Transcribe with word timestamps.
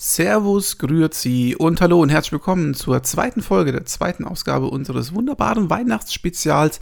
Servus, 0.00 0.78
Grüezi 0.78 1.56
und 1.58 1.80
hallo 1.80 2.00
und 2.00 2.10
herzlich 2.10 2.30
willkommen 2.30 2.72
zur 2.72 3.02
zweiten 3.02 3.42
Folge 3.42 3.72
der 3.72 3.84
zweiten 3.84 4.24
Ausgabe 4.24 4.66
unseres 4.66 5.12
wunderbaren 5.12 5.70
Weihnachtsspezials 5.70 6.78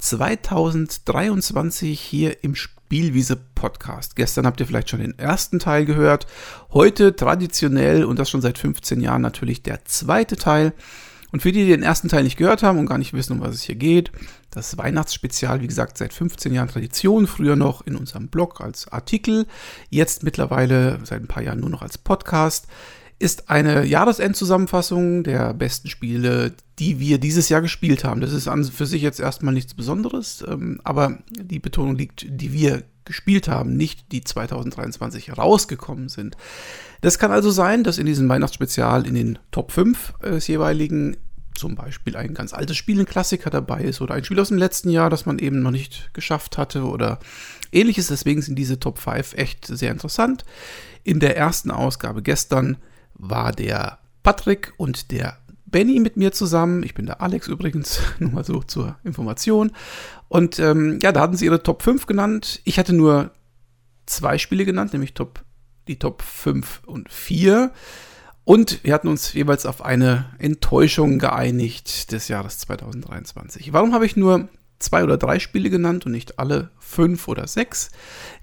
2023 0.00 2.00
hier 2.00 2.42
im 2.42 2.56
Spielwiese 2.56 3.36
Podcast. 3.54 4.16
Gestern 4.16 4.46
habt 4.46 4.58
ihr 4.58 4.66
vielleicht 4.66 4.90
schon 4.90 4.98
den 4.98 5.16
ersten 5.16 5.60
Teil 5.60 5.84
gehört, 5.84 6.26
heute 6.72 7.14
traditionell 7.14 8.04
und 8.04 8.18
das 8.18 8.30
schon 8.30 8.42
seit 8.42 8.58
15 8.58 9.00
Jahren 9.00 9.22
natürlich 9.22 9.62
der 9.62 9.84
zweite 9.84 10.34
Teil. 10.34 10.72
Und 11.32 11.42
für 11.42 11.52
die, 11.52 11.64
die 11.64 11.70
den 11.70 11.82
ersten 11.82 12.08
Teil 12.08 12.22
nicht 12.22 12.36
gehört 12.36 12.62
haben 12.62 12.78
und 12.78 12.86
gar 12.86 12.98
nicht 12.98 13.12
wissen, 13.12 13.34
um 13.34 13.40
was 13.40 13.54
es 13.54 13.62
hier 13.62 13.74
geht, 13.74 14.12
das 14.50 14.78
Weihnachtsspezial, 14.78 15.60
wie 15.60 15.66
gesagt, 15.66 15.98
seit 15.98 16.12
15 16.12 16.54
Jahren 16.54 16.68
Tradition, 16.68 17.26
früher 17.26 17.56
noch 17.56 17.84
in 17.86 17.96
unserem 17.96 18.28
Blog 18.28 18.60
als 18.60 18.88
Artikel, 18.88 19.46
jetzt 19.90 20.22
mittlerweile 20.22 21.00
seit 21.04 21.20
ein 21.22 21.28
paar 21.28 21.42
Jahren 21.42 21.60
nur 21.60 21.70
noch 21.70 21.82
als 21.82 21.98
Podcast, 21.98 22.68
ist 23.18 23.48
eine 23.48 23.84
Jahresendzusammenfassung 23.84 25.24
der 25.24 25.54
besten 25.54 25.88
Spiele, 25.88 26.52
die 26.78 27.00
wir 27.00 27.18
dieses 27.18 27.48
Jahr 27.48 27.62
gespielt 27.62 28.04
haben. 28.04 28.20
Das 28.20 28.32
ist 28.32 28.48
an 28.48 28.64
für 28.64 28.86
sich 28.86 29.00
jetzt 29.00 29.20
erstmal 29.20 29.54
nichts 29.54 29.74
Besonderes, 29.74 30.44
ähm, 30.46 30.80
aber 30.84 31.18
die 31.30 31.58
Betonung 31.58 31.96
liegt, 31.96 32.26
die 32.28 32.52
wir 32.52 32.82
gespielt 33.04 33.48
haben, 33.48 33.76
nicht 33.76 34.12
die 34.12 34.22
2023 34.22 35.38
rausgekommen 35.38 36.08
sind. 36.08 36.36
Das 37.00 37.18
kann 37.18 37.30
also 37.30 37.50
sein, 37.50 37.84
dass 37.84 37.98
in 37.98 38.06
diesem 38.06 38.28
Weihnachtsspezial 38.28 39.06
in 39.06 39.14
den 39.14 39.38
Top 39.50 39.72
5 39.72 40.14
des 40.22 40.48
jeweiligen 40.48 41.16
zum 41.56 41.74
Beispiel 41.74 42.16
ein 42.16 42.34
ganz 42.34 42.52
altes 42.52 42.76
Spiel, 42.76 43.00
ein 43.00 43.06
Klassiker 43.06 43.48
dabei 43.48 43.82
ist 43.82 44.00
oder 44.00 44.14
ein 44.14 44.24
Spiel 44.24 44.40
aus 44.40 44.48
dem 44.48 44.58
letzten 44.58 44.90
Jahr, 44.90 45.08
das 45.08 45.24
man 45.24 45.38
eben 45.38 45.62
noch 45.62 45.70
nicht 45.70 46.10
geschafft 46.12 46.58
hatte 46.58 46.84
oder 46.84 47.18
ähnliches. 47.72 48.08
Deswegen 48.08 48.42
sind 48.42 48.56
diese 48.56 48.78
Top 48.78 48.98
5 48.98 49.34
echt 49.34 49.66
sehr 49.66 49.90
interessant. 49.90 50.44
In 51.02 51.20
der 51.20 51.36
ersten 51.36 51.70
Ausgabe 51.70 52.22
gestern 52.22 52.76
war 53.18 53.52
der 53.52 53.98
Patrick 54.22 54.72
und 54.76 55.10
der 55.10 55.38
Benny 55.66 56.00
mit 56.00 56.16
mir 56.16 56.32
zusammen. 56.32 56.82
Ich 56.82 56.94
bin 56.94 57.06
der 57.06 57.20
Alex 57.20 57.48
übrigens, 57.48 58.00
nur 58.18 58.30
mal 58.30 58.44
so 58.44 58.62
zur 58.62 58.96
Information. 59.04 59.72
Und 60.28 60.58
ähm, 60.58 60.98
ja, 61.02 61.12
da 61.12 61.20
hatten 61.20 61.36
sie 61.36 61.46
ihre 61.46 61.62
Top 61.62 61.82
5 61.82 62.06
genannt. 62.06 62.60
Ich 62.64 62.78
hatte 62.78 62.92
nur 62.92 63.30
zwei 64.06 64.38
Spiele 64.38 64.64
genannt, 64.64 64.92
nämlich 64.92 65.14
Top, 65.14 65.44
die 65.88 65.98
Top 65.98 66.22
5 66.22 66.82
und 66.86 67.10
4. 67.10 67.72
Und 68.44 68.84
wir 68.84 68.94
hatten 68.94 69.08
uns 69.08 69.32
jeweils 69.32 69.66
auf 69.66 69.84
eine 69.84 70.26
Enttäuschung 70.38 71.18
geeinigt 71.18 72.12
des 72.12 72.28
Jahres 72.28 72.58
2023. 72.60 73.72
Warum 73.72 73.92
habe 73.92 74.06
ich 74.06 74.16
nur 74.16 74.48
zwei 74.78 75.02
oder 75.04 75.16
drei 75.16 75.38
Spiele 75.38 75.70
genannt 75.70 76.06
und 76.06 76.12
nicht 76.12 76.38
alle 76.38 76.70
fünf 76.78 77.28
oder 77.28 77.46
sechs. 77.46 77.90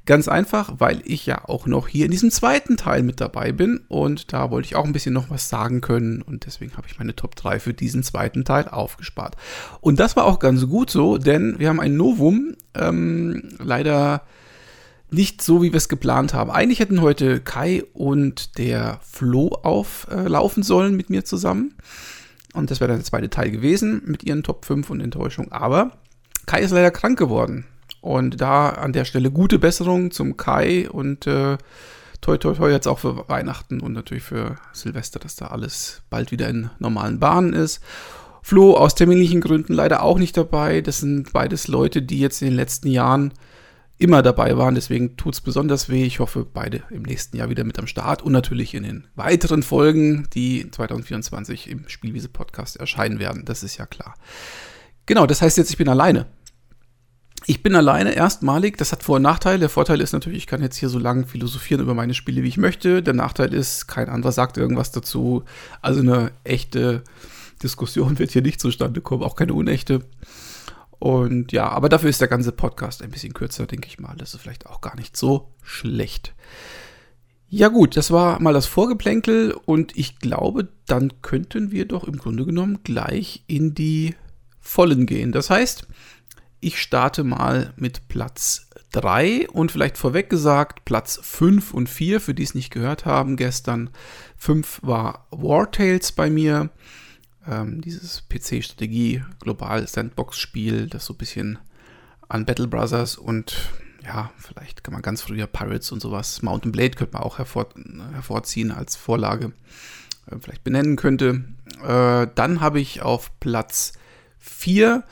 Ganz 0.05 0.27
einfach, 0.27 0.73
weil 0.79 1.01
ich 1.05 1.25
ja 1.25 1.45
auch 1.45 1.65
noch 1.65 1.87
hier 1.87 2.05
in 2.05 2.11
diesem 2.11 2.31
zweiten 2.31 2.75
Teil 2.75 3.03
mit 3.03 3.21
dabei 3.21 3.51
bin 3.51 3.81
und 3.87 4.33
da 4.33 4.51
wollte 4.51 4.65
ich 4.65 4.75
auch 4.75 4.85
ein 4.85 4.93
bisschen 4.93 5.13
noch 5.13 5.29
was 5.29 5.49
sagen 5.49 5.81
können 5.81 6.21
und 6.21 6.45
deswegen 6.45 6.75
habe 6.75 6.87
ich 6.87 6.97
meine 6.97 7.15
Top 7.15 7.35
3 7.35 7.59
für 7.59 7.73
diesen 7.73 8.03
zweiten 8.03 8.43
Teil 8.43 8.67
aufgespart. 8.67 9.35
Und 9.79 9.99
das 9.99 10.15
war 10.15 10.25
auch 10.25 10.39
ganz 10.39 10.67
gut 10.67 10.89
so, 10.89 11.17
denn 11.17 11.59
wir 11.59 11.69
haben 11.69 11.79
ein 11.79 11.95
Novum, 11.95 12.55
ähm, 12.73 13.49
leider 13.59 14.23
nicht 15.13 15.41
so, 15.43 15.61
wie 15.61 15.71
wir 15.71 15.77
es 15.77 15.89
geplant 15.89 16.33
haben. 16.33 16.49
Eigentlich 16.49 16.79
hätten 16.79 17.01
heute 17.01 17.39
Kai 17.39 17.83
und 17.93 18.57
der 18.57 18.99
Flo 19.03 19.49
auflaufen 19.61 20.63
äh, 20.63 20.65
sollen 20.65 20.95
mit 20.95 21.09
mir 21.09 21.23
zusammen. 21.23 21.75
Und 22.53 22.71
das 22.71 22.79
wäre 22.79 22.89
dann 22.89 22.97
der 22.97 23.05
zweite 23.05 23.29
Teil 23.29 23.51
gewesen 23.51 24.01
mit 24.05 24.23
ihren 24.23 24.43
Top 24.43 24.65
5 24.65 24.89
und 24.89 25.01
Enttäuschung. 25.01 25.51
Aber 25.51 25.91
Kai 26.45 26.61
ist 26.61 26.71
leider 26.71 26.91
krank 26.91 27.17
geworden. 27.17 27.65
Und 28.01 28.41
da 28.41 28.69
an 28.69 28.93
der 28.93 29.05
Stelle 29.05 29.31
gute 29.31 29.59
Besserung 29.59 30.11
zum 30.11 30.35
Kai 30.35 30.89
und 30.89 31.25
äh, 31.25 31.57
toi 32.19 32.37
toi 32.37 32.53
toi 32.53 32.69
jetzt 32.69 32.87
auch 32.87 32.99
für 32.99 33.29
Weihnachten 33.29 33.79
und 33.79 33.93
natürlich 33.93 34.23
für 34.23 34.57
Silvester, 34.73 35.19
dass 35.19 35.35
da 35.35 35.47
alles 35.47 36.01
bald 36.09 36.31
wieder 36.31 36.49
in 36.49 36.69
normalen 36.79 37.19
Bahnen 37.19 37.53
ist. 37.53 37.81
Flo 38.41 38.75
aus 38.75 38.95
terminlichen 38.95 39.39
Gründen 39.39 39.73
leider 39.73 40.03
auch 40.03 40.19
nicht 40.19 40.35
dabei. 40.35 40.81
Das 40.81 40.99
sind 40.99 41.31
beides 41.31 41.69
Leute, 41.69 42.01
die 42.01 42.19
jetzt 42.19 42.41
in 42.41 42.49
den 42.49 42.57
letzten 42.57 42.89
Jahren 42.89 43.31
immer 43.97 44.21
dabei 44.21 44.57
waren. 44.57 44.75
Deswegen 44.75 45.15
tut 45.15 45.35
es 45.35 45.41
besonders 45.41 45.87
weh. 45.87 46.03
Ich 46.03 46.19
hoffe, 46.19 46.45
beide 46.45 46.83
im 46.89 47.03
nächsten 47.03 47.37
Jahr 47.37 47.49
wieder 47.49 47.63
mit 47.63 47.79
am 47.79 47.87
Start 47.87 48.21
und 48.21 48.33
natürlich 48.33 48.73
in 48.73 48.83
den 48.83 49.07
weiteren 49.15 49.63
Folgen, 49.63 50.27
die 50.33 50.69
2024 50.69 51.69
im 51.69 51.87
Spielwiese-Podcast 51.87 52.75
erscheinen 52.75 53.19
werden. 53.19 53.45
Das 53.45 53.63
ist 53.63 53.77
ja 53.77 53.85
klar. 53.85 54.15
Genau, 55.05 55.25
das 55.25 55.41
heißt 55.41 55.57
jetzt, 55.57 55.69
ich 55.69 55.77
bin 55.77 55.87
alleine. 55.87 56.25
Ich 57.45 57.61
bin 57.61 57.75
alleine 57.75 58.15
erstmalig, 58.15 58.77
das 58.77 58.93
hat 58.93 59.03
Vor- 59.03 59.17
und 59.17 59.23
Nachteile. 59.23 59.59
Der 59.59 59.69
Vorteil 59.69 59.99
ist 59.99 60.13
natürlich, 60.13 60.39
ich 60.39 60.47
kann 60.47 60.61
jetzt 60.61 60.77
hier 60.77 60.87
so 60.87 60.97
lange 60.97 61.25
philosophieren 61.25 61.81
über 61.81 61.93
meine 61.93 62.13
Spiele, 62.13 62.41
wie 62.41 62.47
ich 62.47 62.57
möchte. 62.57 63.03
Der 63.03 63.13
Nachteil 63.13 63.53
ist, 63.53 63.87
kein 63.87 64.07
anderer 64.07 64.31
sagt 64.31 64.57
irgendwas 64.57 64.91
dazu. 64.91 65.43
Also 65.81 65.99
eine 65.99 66.31
echte 66.45 67.03
Diskussion 67.61 68.17
wird 68.19 68.31
hier 68.31 68.41
nicht 68.41 68.61
zustande 68.61 69.01
kommen, 69.01 69.23
auch 69.23 69.35
keine 69.35 69.53
unechte. 69.53 70.01
Und 70.99 71.51
ja, 71.51 71.67
aber 71.67 71.89
dafür 71.89 72.09
ist 72.09 72.21
der 72.21 72.29
ganze 72.29 72.53
Podcast 72.53 73.01
ein 73.01 73.11
bisschen 73.11 73.33
kürzer, 73.33 73.65
denke 73.65 73.87
ich 73.87 73.99
mal. 73.99 74.15
Das 74.17 74.33
ist 74.33 74.39
vielleicht 74.39 74.67
auch 74.67 74.79
gar 74.79 74.95
nicht 74.95 75.17
so 75.17 75.49
schlecht. 75.61 76.33
Ja 77.49 77.67
gut, 77.67 77.97
das 77.97 78.09
war 78.09 78.41
mal 78.41 78.53
das 78.53 78.65
Vorgeplänkel 78.65 79.53
und 79.65 79.95
ich 79.97 80.17
glaube, 80.19 80.69
dann 80.87 81.21
könnten 81.21 81.71
wir 81.71 81.85
doch 81.85 82.05
im 82.05 82.17
Grunde 82.17 82.45
genommen 82.45 82.79
gleich 82.83 83.43
in 83.47 83.75
die 83.75 84.15
Vollen 84.59 85.05
gehen. 85.05 85.33
Das 85.33 85.49
heißt, 85.49 85.87
ich 86.63 86.81
starte 86.81 87.23
mal 87.23 87.73
mit 87.75 88.07
Platz 88.07 88.69
3 88.93 89.49
und 89.49 89.71
vielleicht 89.71 89.97
vorweg 89.97 90.29
gesagt 90.29 90.85
Platz 90.85 91.19
5 91.21 91.73
und 91.73 91.89
4, 91.89 92.21
für 92.21 92.33
die 92.33 92.43
es 92.43 92.55
nicht 92.55 92.71
gehört 92.71 93.05
haben 93.05 93.35
gestern. 93.35 93.89
5 94.37 94.79
war 94.83 95.27
War 95.31 95.71
Tales 95.71 96.11
bei 96.11 96.29
mir. 96.29 96.69
Ähm, 97.45 97.81
dieses 97.81 98.23
PC-Strategie, 98.29 99.23
global 99.41 99.85
Sandbox-Spiel, 99.87 100.87
das 100.87 101.05
so 101.05 101.13
ein 101.13 101.17
bisschen 101.17 101.59
an 102.29 102.45
Battle 102.45 102.67
Brothers 102.67 103.17
und 103.17 103.69
ja, 104.05 104.31
vielleicht 104.37 104.83
kann 104.83 104.93
man 104.93 105.01
ganz 105.01 105.21
früher 105.21 105.47
Pirates 105.47 105.91
und 105.91 106.01
sowas, 106.01 106.41
Mountain 106.41 106.71
Blade 106.71 106.91
könnte 106.91 107.13
man 107.13 107.23
auch 107.23 107.37
hervor, 107.37 107.67
hervorziehen 108.13 108.71
als 108.71 108.95
Vorlage, 108.95 109.51
äh, 110.27 110.37
vielleicht 110.39 110.63
benennen 110.63 110.95
könnte. 110.95 111.43
Äh, 111.85 112.27
dann 112.35 112.61
habe 112.61 112.79
ich 112.79 113.01
auf 113.01 113.37
Platz 113.39 113.93
4 114.39 115.03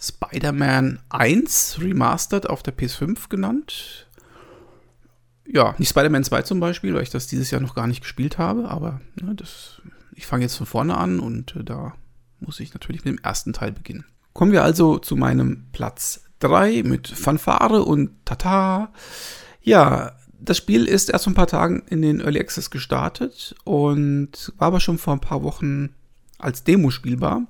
Spider-Man 0.00 1.00
1 1.10 1.78
Remastered 1.80 2.48
auf 2.48 2.62
der 2.62 2.76
PS5 2.76 3.28
genannt. 3.28 4.08
Ja, 5.46 5.74
nicht 5.78 5.90
Spider-Man 5.90 6.24
2 6.24 6.42
zum 6.42 6.60
Beispiel, 6.60 6.94
weil 6.94 7.02
ich 7.02 7.10
das 7.10 7.26
dieses 7.26 7.50
Jahr 7.50 7.60
noch 7.60 7.74
gar 7.74 7.86
nicht 7.86 8.00
gespielt 8.00 8.38
habe, 8.38 8.68
aber 8.68 9.00
ne, 9.20 9.34
das, 9.34 9.82
ich 10.14 10.26
fange 10.26 10.44
jetzt 10.44 10.56
von 10.56 10.66
vorne 10.66 10.96
an 10.96 11.20
und 11.20 11.56
äh, 11.56 11.64
da 11.64 11.94
muss 12.38 12.60
ich 12.60 12.72
natürlich 12.72 13.04
mit 13.04 13.14
dem 13.14 13.22
ersten 13.22 13.52
Teil 13.52 13.72
beginnen. 13.72 14.06
Kommen 14.32 14.52
wir 14.52 14.62
also 14.62 14.98
zu 14.98 15.16
meinem 15.16 15.66
Platz 15.72 16.24
3 16.38 16.84
mit 16.84 17.08
Fanfare 17.08 17.82
und 17.82 18.10
Tata. 18.24 18.92
Ja, 19.60 20.12
das 20.38 20.56
Spiel 20.56 20.86
ist 20.86 21.10
erst 21.10 21.24
vor 21.24 21.32
ein 21.32 21.36
paar 21.36 21.46
Tagen 21.46 21.82
in 21.88 22.00
den 22.00 22.20
Early 22.20 22.40
Access 22.40 22.70
gestartet 22.70 23.54
und 23.64 24.52
war 24.56 24.68
aber 24.68 24.80
schon 24.80 24.98
vor 24.98 25.12
ein 25.12 25.20
paar 25.20 25.42
Wochen 25.42 25.94
als 26.38 26.64
Demo 26.64 26.90
spielbar. 26.90 27.46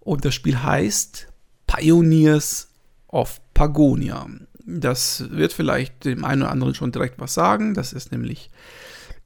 Und 0.00 0.24
das 0.24 0.34
Spiel 0.34 0.60
heißt 0.62 1.28
Pioneers 1.68 2.68
of 3.06 3.40
Pagonia. 3.54 4.26
Das 4.66 5.30
wird 5.30 5.52
vielleicht 5.52 6.04
dem 6.04 6.24
einen 6.24 6.42
oder 6.42 6.50
anderen 6.50 6.74
schon 6.74 6.90
direkt 6.90 7.20
was 7.20 7.34
sagen. 7.34 7.74
Das 7.74 7.92
ist 7.92 8.10
nämlich 8.10 8.50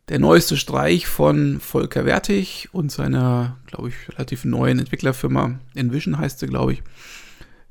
der 0.09 0.19
neueste 0.19 0.57
Streich 0.57 1.07
von 1.07 1.59
Volker 1.61 2.05
Wertig 2.05 2.69
und 2.73 2.93
seiner, 2.93 3.57
glaube 3.67 3.89
ich, 3.89 4.09
relativ 4.11 4.45
neuen 4.45 4.79
Entwicklerfirma 4.79 5.59
Envision 5.75 6.19
heißt 6.19 6.41
sie, 6.41 6.47
glaube 6.47 6.75
ich. 6.75 6.83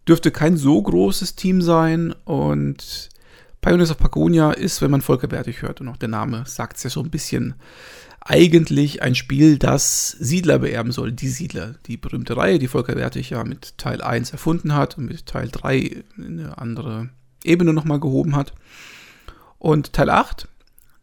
Dürfte 0.08 0.32
kein 0.32 0.58
so 0.58 0.82
großes 0.82 1.36
Team 1.36 1.62
sein 1.62 2.16
und 2.26 3.10
Pioneers 3.62 3.92
of 3.92 4.00
Pagonia 4.00 4.52
ist, 4.52 4.82
wenn 4.82 4.90
man 4.90 5.02
Volker 5.02 5.30
Wertig 5.30 5.62
hört 5.62 5.82
und 5.82 5.88
auch 5.90 5.98
der 5.98 6.10
Name 6.10 6.44
sagt 6.48 6.78
es 6.78 6.84
ja 6.84 6.90
so 6.90 7.02
ein 7.02 7.12
bisschen, 7.12 7.54
eigentlich 8.22 9.02
ein 9.02 9.16
Spiel, 9.16 9.58
das 9.58 10.12
Siedler 10.12 10.60
beerben 10.60 10.92
soll. 10.92 11.12
Die 11.12 11.28
Siedler, 11.28 11.76
die 11.88 11.98
berühmte 11.98 12.38
Reihe, 12.38 12.60
die 12.60 12.68
Volker 12.68 12.96
Wertig 12.96 13.32
ja 13.32 13.44
mit 13.44 13.78
Teil 13.78 14.02
1 14.02 14.32
erfunden 14.32 14.76
hat 14.76 14.98
und 14.98 15.06
mit 15.08 15.26
Teil 15.26 15.50
3 15.52 15.78
in 16.18 16.40
eine 16.40 16.58
andere 16.58 17.10
Ebene 17.44 17.74
nochmal 17.74 18.00
gehoben 18.00 18.36
hat. 18.36 18.54
Und 19.58 19.94
Teil 19.94 20.12
8, 20.12 20.48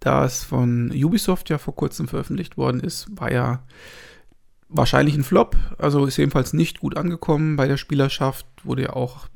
das 0.01 0.45
von 0.45 0.93
Ubisoft 0.93 1.51
ja 1.51 1.59
vor 1.59 1.75
kurzem 1.75 2.07
veröffentlicht 2.07 2.57
worden 2.57 2.81
ist, 2.81 3.09
war 3.11 3.33
ja 3.33 3.65
wahrscheinlich 4.69 5.17
ein 5.17 5.25
Flop. 5.25 5.57
Also 5.77 6.07
ist 6.07 6.17
jedenfalls 6.19 6.53
nicht 6.53 6.79
gut 6.81 6.97
angekommen 6.97 7.57
bei 7.57 7.67
der 7.67 7.79
Spielerschaft. 7.79 8.47
Wurde 8.63 8.83
ja 8.83 8.93
auch 8.93 9.27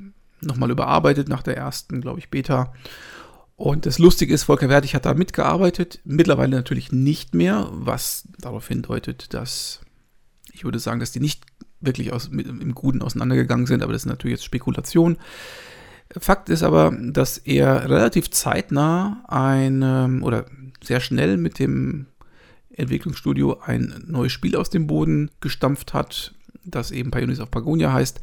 nochmal 0.40 0.70
überarbeitet 0.70 1.28
nach 1.28 1.42
der 1.42 1.56
ersten, 1.56 2.00
glaube 2.00 2.20
ich, 2.20 2.30
Beta. 2.30 2.72
Und 3.62 3.86
das 3.86 4.00
Lustige 4.00 4.34
ist, 4.34 4.42
Volker 4.42 4.68
Wertig 4.68 4.96
hat 4.96 5.04
da 5.04 5.14
mitgearbeitet, 5.14 6.00
mittlerweile 6.02 6.56
natürlich 6.56 6.90
nicht 6.90 7.32
mehr, 7.32 7.68
was 7.70 8.26
darauf 8.40 8.66
hindeutet, 8.66 9.32
dass 9.34 9.82
ich 10.52 10.64
würde 10.64 10.80
sagen, 10.80 10.98
dass 10.98 11.12
die 11.12 11.20
nicht 11.20 11.44
wirklich 11.80 12.12
aus, 12.12 12.28
mit, 12.28 12.48
im 12.48 12.74
Guten 12.74 13.02
auseinandergegangen 13.02 13.66
sind, 13.66 13.84
aber 13.84 13.92
das 13.92 14.02
ist 14.02 14.06
natürlich 14.06 14.38
jetzt 14.38 14.44
Spekulation. 14.44 15.16
Fakt 16.18 16.48
ist 16.48 16.64
aber, 16.64 16.92
dass 17.00 17.38
er 17.38 17.88
relativ 17.88 18.32
zeitnah 18.32 19.22
ein 19.28 20.24
oder 20.24 20.46
sehr 20.82 20.98
schnell 20.98 21.36
mit 21.36 21.60
dem 21.60 22.06
Entwicklungsstudio 22.72 23.60
ein 23.60 24.02
neues 24.08 24.32
Spiel 24.32 24.56
aus 24.56 24.70
dem 24.70 24.88
Boden 24.88 25.30
gestampft 25.40 25.94
hat, 25.94 26.34
das 26.64 26.90
eben 26.90 27.12
Pioneers 27.12 27.38
of 27.38 27.52
Pagonia 27.52 27.92
heißt. 27.92 28.20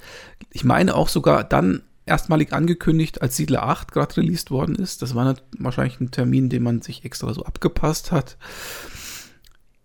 Ich 0.51 0.65
meine 0.65 0.95
auch 0.95 1.07
sogar 1.07 1.45
dann 1.45 1.83
erstmalig 2.09 2.51
angekündigt, 2.53 3.21
als 3.21 3.37
Siedler 3.37 3.63
8 3.63 3.91
gerade 3.91 4.17
released 4.17 4.51
worden 4.51 4.75
ist. 4.75 5.01
Das 5.01 5.15
war 5.15 5.35
wahrscheinlich 5.57 5.99
ein 5.99 6.11
Termin, 6.11 6.49
den 6.49 6.63
man 6.63 6.81
sich 6.81 7.05
extra 7.05 7.33
so 7.33 7.45
abgepasst 7.45 8.11
hat. 8.11 8.37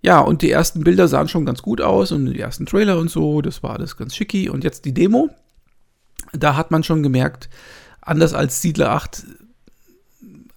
Ja, 0.02 0.20
und 0.20 0.42
die 0.42 0.50
ersten 0.50 0.84
Bilder 0.84 1.08
sahen 1.08 1.28
schon 1.28 1.46
ganz 1.46 1.62
gut 1.62 1.80
aus 1.80 2.12
und 2.12 2.26
die 2.26 2.40
ersten 2.40 2.66
Trailer 2.66 2.98
und 2.98 3.10
so, 3.10 3.40
das 3.40 3.62
war 3.62 3.70
alles 3.70 3.96
ganz 3.96 4.14
schicki. 4.14 4.50
Und 4.50 4.64
jetzt 4.64 4.84
die 4.84 4.92
Demo, 4.92 5.30
da 6.32 6.56
hat 6.56 6.70
man 6.70 6.82
schon 6.82 7.02
gemerkt, 7.02 7.48
anders 8.02 8.34
als 8.34 8.60
Siedler 8.60 8.90
8 8.90 9.24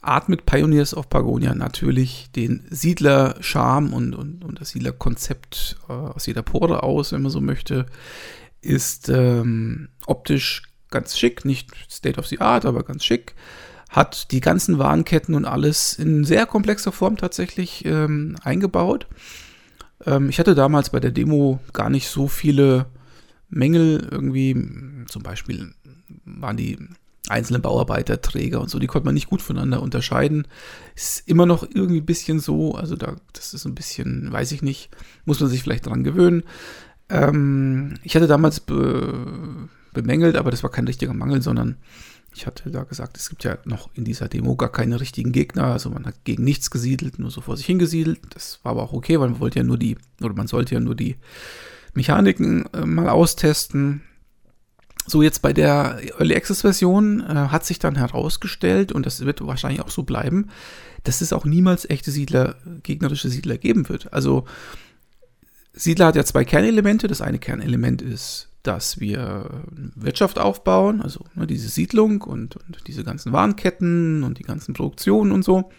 atmet 0.02 0.46
Pioneers 0.46 0.96
of 0.96 1.10
Pagonia 1.10 1.54
natürlich 1.54 2.30
den 2.36 2.66
Siedler-Charme 2.70 3.94
und, 3.94 4.16
und, 4.16 4.44
und 4.44 4.62
das 4.62 4.70
Siedler-Konzept 4.70 5.78
äh, 5.90 5.94
aus 5.94 6.25
jeder 6.25 6.44
Pore 6.44 6.84
aus, 6.84 7.12
wenn 7.12 7.22
man 7.22 7.31
so 7.31 7.42
möchte. 7.42 7.86
Ist 8.62 9.10
ähm, 9.10 9.90
optisch 10.06 10.63
ganz 10.89 11.18
schick, 11.18 11.45
nicht 11.45 11.72
State 11.89 12.19
of 12.19 12.28
the 12.28 12.39
Art, 12.39 12.66
aber 12.66 12.84
ganz 12.84 13.04
schick. 13.04 13.36
Hat 13.89 14.31
die 14.31 14.42
ganzen 14.42 14.80
Warenketten 14.80 15.34
und 15.34 15.45
alles 15.45 15.94
in 15.94 16.25
sehr 16.25 16.45
komplexer 16.45 16.92
Form 16.92 17.18
tatsächlich 17.18 17.86
ähm, 17.86 18.36
eingebaut. 18.44 19.07
Ähm, 20.06 20.30
ich 20.30 20.39
hatte 20.39 20.56
damals 20.56 20.89
bei 20.89 21.00
der 21.00 21.12
Demo 21.12 21.60
gar 21.74 21.89
nicht 21.89 22.10
so 22.10 22.28
viele 22.28 22.88
Mängel. 23.50 24.07
Irgendwie, 24.12 24.56
zum 25.07 25.24
Beispiel 25.24 25.74
waren 26.25 26.57
die 26.57 26.78
einzelnen 27.30 27.62
Bauarbeiterträger 27.62 28.62
und 28.62 28.69
so, 28.69 28.80
die 28.80 28.88
konnte 28.88 29.06
man 29.06 29.13
nicht 29.13 29.30
gut 29.30 29.42
voneinander 29.42 29.81
unterscheiden. 29.81 30.48
Ist 30.95 31.28
immer 31.28 31.45
noch 31.45 31.63
irgendwie 31.63 32.00
ein 32.00 32.06
bisschen 32.06 32.39
so, 32.39 32.75
also 32.75 32.95
da, 32.95 33.16
das 33.34 33.54
ist 33.54 33.66
ein 33.66 33.75
bisschen, 33.75 34.31
weiß 34.31 34.51
ich 34.51 34.62
nicht, 34.62 34.89
muss 35.25 35.39
man 35.39 35.50
sich 35.50 35.63
vielleicht 35.63 35.86
dran 35.86 36.04
gewöhnen. 36.04 36.44
Ähm, 37.10 37.95
ich 38.04 38.16
hatte 38.16 38.28
damals 38.28 38.62
bemängelt, 39.98 40.36
aber 40.36 40.52
das 40.52 40.64
war 40.64 40.72
kein 40.72 40.88
richtiger 40.88 41.14
Mangel, 41.14 41.42
sondern 41.42 41.78
ich 42.34 42.46
hatte 42.46 42.70
da 42.70 42.84
gesagt, 42.84 43.18
es 43.18 43.30
gibt 43.30 43.44
ja 43.44 43.58
noch 43.66 43.90
in 43.96 44.06
dieser 44.06 44.28
Demo 44.28 44.56
gar 44.56 44.72
keine 44.72 45.02
richtigen 45.02 45.32
Gegner, 45.32 45.66
also 45.66 45.90
man 45.90 46.06
hat 46.06 46.24
gegen 46.24 46.44
nichts 46.44 46.70
gesiedelt, 46.70 47.18
nur 47.18 47.32
so 47.32 47.42
vor 47.42 47.58
sich 47.58 47.66
hingesiedelt. 47.66 48.20
Das 48.30 48.60
war 48.64 48.74
aber 48.74 48.84
auch 48.84 48.94
okay, 48.94 49.20
weil 49.20 49.30
man 49.30 49.40
wollte 49.40 49.60
ja 49.60 49.64
nur 49.64 49.78
die, 49.78 49.98
oder 50.22 50.36
man 50.36 50.48
sollte 50.48 50.76
ja 50.76 50.80
nur 50.80 50.96
die 50.96 51.16
Mechaniken 51.96 52.66
äh, 52.74 52.86
mal 52.86 53.10
austesten. 53.10 54.04
So, 55.08 55.24
jetzt 55.24 55.42
bei 55.42 55.54
der 55.54 56.00
Early 56.20 56.36
Access 56.36 56.62
Version 56.62 57.22
äh, 57.22 57.34
hat 57.34 57.66
sich 57.66 57.80
dann 57.80 57.96
herausgestellt, 57.96 58.92
und 58.92 59.06
das 59.06 59.26
wird 59.26 59.46
wahrscheinlich 59.46 59.82
auch 59.82 59.90
so 59.90 60.04
bleiben, 60.04 60.50
dass 61.04 61.22
es 61.22 61.34
auch 61.34 61.46
niemals 61.46 61.90
echte 61.90 62.12
Siedler, 62.12 62.58
gegnerische 62.84 63.30
Siedler 63.30 63.58
geben 63.58 63.90
wird. 63.90 64.14
Also, 64.14 64.46
Siedler 65.74 66.08
hat 66.08 66.16
ja 66.16 66.26
zwei 66.26 66.44
Kernelemente. 66.44 67.08
Das 67.08 67.22
eine 67.22 67.40
Kernelement 67.40 68.02
ist, 68.02 68.50
dass 68.68 69.00
wir 69.00 69.64
Wirtschaft 69.96 70.40
aufbauen, 70.40 71.02
also 71.02 71.24
ne, 71.36 71.48
diese 71.48 71.69
Siedlung 71.69 72.22
und, 72.22 72.58
und 72.58 72.80
diese 72.88 73.04
ganzen 73.04 73.31
Warenketten 73.31 74.24
und 74.24 74.40
die 74.40 74.44
ganzen 74.44 74.74
Produktionen 74.74 75.31
und 75.31 75.44
so. 75.44 75.72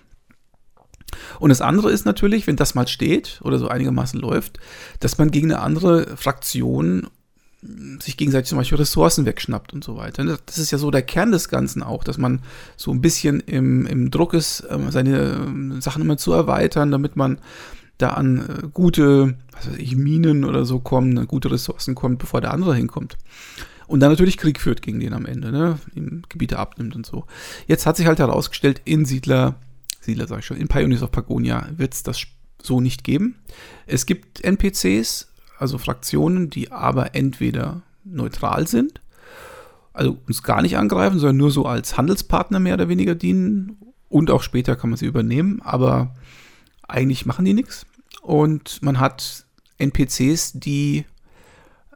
Und 1.38 1.50
das 1.50 1.60
andere 1.60 1.90
ist 1.90 2.06
natürlich, 2.06 2.46
wenn 2.46 2.56
das 2.56 2.74
mal 2.74 2.88
steht 2.88 3.40
oder 3.42 3.58
so 3.58 3.68
einigermaßen 3.68 4.18
läuft, 4.18 4.58
dass 5.00 5.18
man 5.18 5.30
gegen 5.30 5.52
eine 5.52 5.60
andere 5.60 6.16
Fraktion 6.16 7.08
sich 8.00 8.16
gegenseitig 8.16 8.48
zum 8.48 8.58
Beispiel 8.58 8.78
Ressourcen 8.78 9.26
wegschnappt 9.26 9.72
und 9.72 9.82
so 9.82 9.96
weiter. 9.96 10.24
Das 10.46 10.58
ist 10.58 10.70
ja 10.70 10.78
so 10.78 10.90
der 10.92 11.02
Kern 11.02 11.32
des 11.32 11.48
Ganzen 11.48 11.82
auch, 11.82 12.04
dass 12.04 12.16
man 12.16 12.40
so 12.76 12.92
ein 12.92 13.00
bisschen 13.00 13.40
im, 13.40 13.84
im 13.86 14.10
Druck 14.12 14.32
ist, 14.32 14.64
ähm, 14.70 14.90
seine 14.92 15.42
ähm, 15.44 15.80
Sachen 15.80 16.02
immer 16.02 16.16
zu 16.16 16.32
erweitern, 16.32 16.92
damit 16.92 17.16
man 17.16 17.38
da 17.98 18.10
an 18.10 18.38
äh, 18.38 18.68
gute, 18.72 19.36
was 19.52 19.68
weiß 19.68 19.76
ich, 19.78 19.96
Minen 19.96 20.44
oder 20.44 20.64
so 20.64 20.80
kommt, 20.80 21.28
gute 21.28 21.50
Ressourcen 21.50 21.94
kommt, 21.94 22.18
bevor 22.18 22.40
der 22.40 22.52
andere 22.52 22.74
hinkommt. 22.74 23.16
Und 23.86 24.00
dann 24.00 24.10
natürlich 24.10 24.36
Krieg 24.36 24.60
führt 24.60 24.82
gegen 24.82 25.00
den 25.00 25.14
am 25.14 25.26
Ende, 25.26 25.50
ne? 25.50 25.78
Ihm 25.94 26.22
Gebiete 26.28 26.58
abnimmt 26.58 26.94
und 26.94 27.06
so. 27.06 27.24
Jetzt 27.66 27.86
hat 27.86 27.96
sich 27.96 28.06
halt 28.06 28.18
herausgestellt, 28.18 28.82
in 28.84 29.04
Siedler, 29.04 29.56
Siedler 30.00 30.26
sag 30.26 30.40
ich 30.40 30.46
schon, 30.46 30.58
in 30.58 30.68
Pioneers 30.68 31.02
of 31.02 31.10
Pagonia 31.10 31.66
wird 31.76 31.94
es 31.94 32.02
das 32.02 32.26
so 32.62 32.80
nicht 32.80 33.02
geben. 33.02 33.36
Es 33.86 34.04
gibt 34.06 34.44
NPCs, 34.44 35.32
also 35.58 35.78
Fraktionen, 35.78 36.50
die 36.50 36.70
aber 36.70 37.14
entweder 37.14 37.82
neutral 38.04 38.66
sind, 38.66 39.00
also 39.92 40.18
uns 40.26 40.42
gar 40.42 40.62
nicht 40.62 40.76
angreifen, 40.76 41.18
sondern 41.18 41.38
nur 41.38 41.50
so 41.50 41.64
als 41.64 41.96
Handelspartner 41.96 42.60
mehr 42.60 42.74
oder 42.74 42.88
weniger 42.88 43.14
dienen 43.14 43.78
und 44.08 44.30
auch 44.30 44.42
später 44.42 44.76
kann 44.76 44.90
man 44.90 44.96
sie 44.96 45.06
übernehmen, 45.06 45.60
aber 45.62 46.14
eigentlich 46.88 47.26
machen 47.26 47.44
die 47.44 47.54
nichts. 47.54 47.86
Und 48.22 48.82
man 48.82 48.98
hat 48.98 49.46
NPCs, 49.78 50.54
die 50.54 51.04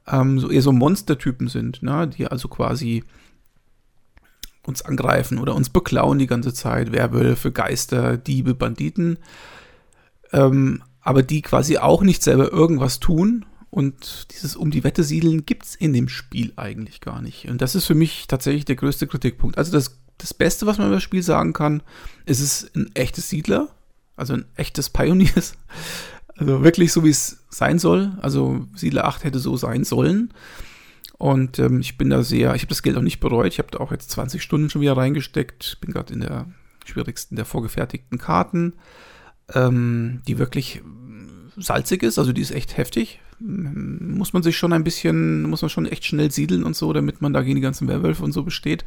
ähm, 0.07 0.39
so 0.39 0.51
eher 0.51 0.63
so 0.63 0.73
Monstertypen 0.73 1.49
sind, 1.49 1.83
ne? 1.83 2.09
die 2.09 2.27
also 2.27 2.49
quasi 2.49 3.05
uns 4.65 4.83
angreifen 4.83 5.39
oder 5.39 5.55
uns 5.57 5.71
beklauen 5.71 6.19
die 6.19 6.29
ganze 6.29 6.55
Zeit, 6.55 6.93
Werwölfe, 6.93 7.51
Geister, 7.51 8.17
Diebe, 8.17 8.55
Banditen, 8.55 9.19
ähm, 10.33 10.83
aber 11.01 11.25
die 11.25 11.43
quasi 11.43 11.79
auch 11.79 12.03
nicht 12.03 12.23
selber 12.23 12.53
irgendwas 12.53 13.01
tun, 13.01 13.45
und 13.73 14.27
dieses 14.33 14.55
um 14.55 14.71
die 14.71 14.85
Wette 14.85 15.03
siedeln 15.03 15.47
gibt 15.47 15.65
es 15.65 15.75
in 15.75 15.95
dem 15.95 16.11
Spiel 16.11 16.53
eigentlich 16.57 17.01
gar 17.01 17.23
nicht. 17.23 17.49
Und 17.49 17.63
das 17.63 17.75
ist 17.75 17.87
für 17.87 17.95
mich 17.95 18.27
tatsächlich 18.27 18.67
der 18.67 18.77
größte 18.77 19.07
Kritikpunkt. 19.07 19.57
Also 19.57 19.73
das, 19.73 19.99
das 20.19 20.35
Beste, 20.35 20.67
was 20.67 20.77
man 20.77 20.89
über 20.89 20.97
das 20.97 21.03
Spiel 21.03 21.23
sagen 21.23 21.55
kann, 21.55 21.83
ist 22.27 22.41
es 22.41 22.71
ein 22.77 22.91
echtes 22.93 23.31
Siedler, 23.31 23.71
also 24.23 24.35
ein 24.35 24.45
echtes 24.57 24.89
Pioneers. 24.91 25.55
Also 26.35 26.65
wirklich 26.65 26.93
so, 26.93 27.05
wie 27.05 27.11
es 27.11 27.45
sein 27.51 27.79
soll. 27.79 28.13
Also 28.23 28.67
Siedler 28.75 29.05
8 29.05 29.25
hätte 29.25 29.39
so 29.39 29.57
sein 29.57 29.85
sollen. 29.85 30.33
Und 31.19 31.59
ähm, 31.59 31.81
ich 31.81 31.99
bin 31.99 32.09
da 32.09 32.23
sehr, 32.23 32.55
ich 32.55 32.63
habe 32.63 32.71
das 32.71 32.83
Geld 32.83 32.97
auch 32.97 33.03
nicht 33.03 33.21
bereut. 33.21 33.53
Ich 33.53 33.59
habe 33.59 33.69
da 33.71 33.79
auch 33.81 33.93
jetzt 33.93 34.11
20 34.11 34.43
Stunden 34.43 34.71
schon 34.71 34.81
wieder 34.81 34.97
reingesteckt. 34.97 35.79
Bin 35.81 35.93
gerade 35.93 36.15
in 36.15 36.21
der 36.21 36.47
schwierigsten 36.87 37.37
der 37.37 37.45
vorgefertigten 37.45 38.19
Karten, 38.19 38.73
ähm, 39.53 40.23
die 40.27 40.39
wirklich 40.39 40.83
salzig 41.57 42.03
ist. 42.03 42.19
Also 42.19 42.33
die 42.33 42.41
ist 42.41 42.53
echt 42.53 42.77
heftig 42.79 43.21
muss 43.45 44.33
man 44.33 44.43
sich 44.43 44.57
schon 44.57 44.73
ein 44.73 44.85
bisschen, 44.85 45.43
muss 45.45 45.63
man 45.63 45.69
schon 45.69 45.87
echt 45.87 46.05
schnell 46.05 46.31
siedeln 46.31 46.65
und 46.65 46.77
so, 46.77 46.93
damit 46.93 47.21
man 47.21 47.33
da 47.33 47.43
gegen 47.43 47.57
die 47.57 47.63
ganzen 47.63 47.89
Werwölfe 47.89 48.23
und 48.23 48.33
so 48.33 48.43
besteht. 48.43 48.85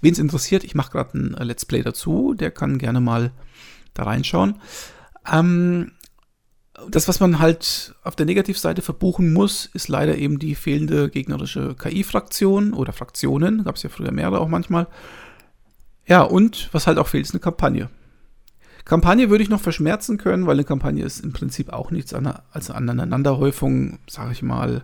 Wen 0.00 0.12
es 0.12 0.18
interessiert, 0.18 0.64
ich 0.64 0.74
mache 0.74 0.92
gerade 0.92 1.18
ein 1.18 1.34
äh, 1.34 1.44
Let's 1.44 1.66
Play 1.66 1.82
dazu, 1.82 2.34
der 2.34 2.50
kann 2.50 2.78
gerne 2.78 3.00
mal 3.00 3.32
da 3.94 4.04
reinschauen. 4.04 4.60
Ähm, 5.30 5.92
das, 6.90 7.08
was 7.08 7.20
man 7.20 7.38
halt 7.38 7.94
auf 8.04 8.16
der 8.16 8.26
Negativseite 8.26 8.82
verbuchen 8.82 9.32
muss, 9.32 9.66
ist 9.66 9.88
leider 9.88 10.16
eben 10.16 10.38
die 10.38 10.54
fehlende 10.54 11.10
gegnerische 11.10 11.74
KI-Fraktion 11.74 12.72
oder 12.72 12.92
Fraktionen. 12.92 13.64
Gab 13.64 13.76
es 13.76 13.82
ja 13.82 13.90
früher 13.90 14.12
mehrere 14.12 14.40
auch 14.40 14.48
manchmal. 14.48 14.86
Ja, 16.06 16.22
und 16.22 16.68
was 16.72 16.86
halt 16.86 16.98
auch 16.98 17.08
fehlt, 17.08 17.26
ist 17.26 17.32
eine 17.32 17.40
Kampagne. 17.40 17.90
Kampagne 18.84 19.28
würde 19.28 19.42
ich 19.42 19.50
noch 19.50 19.60
verschmerzen 19.60 20.16
können, 20.16 20.46
weil 20.46 20.54
eine 20.54 20.64
Kampagne 20.64 21.04
ist 21.04 21.20
im 21.20 21.32
Prinzip 21.32 21.70
auch 21.70 21.90
nichts 21.90 22.14
als 22.14 22.70
eine 22.70 22.90
Aneinanderhäufung, 22.90 23.98
sage 24.08 24.32
ich 24.32 24.42
mal, 24.42 24.82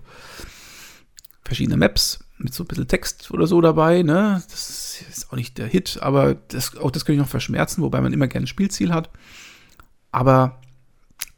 verschiedene 1.42 1.78
Maps 1.78 2.23
mit 2.38 2.52
so 2.52 2.64
ein 2.64 2.66
bisschen 2.66 2.88
Text 2.88 3.30
oder 3.30 3.46
so 3.46 3.60
dabei. 3.60 4.02
Ne? 4.02 4.42
Das 4.50 5.00
ist 5.08 5.30
auch 5.30 5.36
nicht 5.36 5.58
der 5.58 5.66
Hit, 5.66 5.98
aber 6.00 6.34
das, 6.34 6.76
auch 6.76 6.90
das 6.90 7.04
könnte 7.04 7.16
ich 7.16 7.22
noch 7.24 7.30
verschmerzen, 7.30 7.82
wobei 7.82 8.00
man 8.00 8.12
immer 8.12 8.26
gerne 8.26 8.44
ein 8.44 8.48
Spielziel 8.48 8.92
hat. 8.92 9.10
Aber 10.10 10.60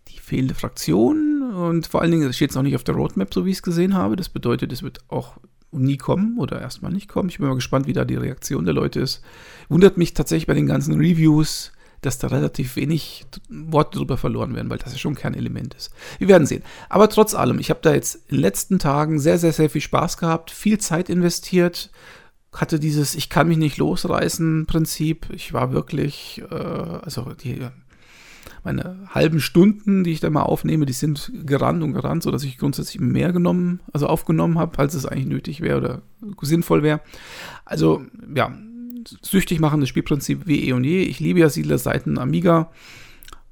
die 0.09 0.19
fehlende 0.19 0.55
Fraktion 0.55 1.53
und 1.53 1.87
vor 1.87 2.03
allen 2.03 2.11
Dingen, 2.11 2.27
das 2.27 2.37
steht 2.37 2.51
jetzt 2.51 2.57
noch 2.57 2.63
nicht 2.63 2.77
auf 2.77 2.85
der 2.85 2.95
Roadmap, 2.95 3.33
so 3.33 3.45
wie 3.45 3.51
ich 3.51 3.57
es 3.57 3.63
gesehen 3.63 3.95
habe. 3.95 4.17
Das 4.17 4.29
bedeutet, 4.29 4.73
es 4.73 4.83
wird 4.83 5.01
auch 5.09 5.39
nie 5.73 5.97
kommen 5.97 6.39
oder 6.39 6.61
erstmal 6.61 6.93
nicht 6.93 7.09
kommen. 7.09 7.29
Ich 7.29 7.39
bin 7.39 7.49
mal 7.49 7.55
gespannt, 7.55 7.87
wie 7.87 7.93
da 7.93 8.05
die 8.05 8.17
Reaktion 8.17 8.65
der 8.65 8.75
Leute 8.75 9.01
ist. 9.01 9.23
Wundert 9.69 9.97
mich 9.97 10.15
tatsächlich 10.15 10.47
bei 10.47 10.55
den 10.55 10.67
ganzen 10.67 10.95
Reviews, 10.95 11.73
dass 12.07 12.19
da 12.19 12.29
relativ 12.29 12.77
wenig 12.77 13.27
Worte 13.49 13.99
drüber 13.99 14.17
verloren 14.17 14.55
werden, 14.55 14.71
weil 14.71 14.79
das 14.79 14.93
ja 14.93 14.99
schon 14.99 15.15
Kernelement 15.15 15.75
ist. 15.75 15.91
Wir 16.19 16.29
werden 16.29 16.47
sehen. 16.47 16.63
Aber 16.89 17.09
trotz 17.09 17.35
allem, 17.35 17.59
ich 17.59 17.71
habe 17.71 17.81
da 17.83 17.93
jetzt 17.93 18.15
in 18.29 18.37
den 18.37 18.41
letzten 18.41 18.79
Tagen 18.79 19.19
sehr, 19.19 19.39
sehr, 19.39 19.53
sehr 19.53 19.69
viel 19.69 19.81
Spaß 19.81 20.17
gehabt, 20.17 20.51
viel 20.51 20.79
Zeit 20.79 21.11
investiert, 21.11 21.91
hatte 22.53 22.81
dieses 22.81 23.15
Ich 23.15 23.29
kann 23.29 23.49
mich 23.49 23.59
nicht 23.59 23.77
losreißen 23.77 24.67
Prinzip. 24.67 25.27
Ich 25.31 25.53
war 25.53 25.73
wirklich, 25.73 26.43
äh, 26.51 26.55
also 26.55 27.33
die, 27.35 27.61
meine 28.65 28.99
halben 29.11 29.41
Stunden, 29.41 30.05
die 30.05 30.13
ich 30.13 30.21
da 30.21 30.31
mal 30.31 30.43
aufnehme, 30.43 30.87
die 30.87 30.93
sind 30.93 31.33
gerannt 31.45 31.83
und 31.83 31.93
gerannt, 31.93 32.23
sodass 32.23 32.45
ich 32.45 32.59
grundsätzlich 32.59 33.01
mehr 33.01 33.33
genommen, 33.33 33.81
also 33.93 34.07
aufgenommen 34.07 34.59
habe, 34.59 34.79
als 34.79 34.95
es 34.95 35.07
eigentlich 35.07 35.27
nötig 35.27 35.61
wäre 35.61 35.79
oder 35.79 36.03
sinnvoll 36.41 36.83
wäre. 36.83 37.01
Also, 37.65 38.05
ja, 38.35 38.57
süchtig 39.23 39.61
machendes 39.61 39.89
Spielprinzip 39.89 40.47
wie 40.47 40.69
eh 40.69 40.73
und 40.73 40.85
je. 40.85 41.03
Ich 41.03 41.21
liebe 41.21 41.41
ja 41.41 41.49
Siedler-Seiten 41.49 42.19
Amiga 42.19 42.71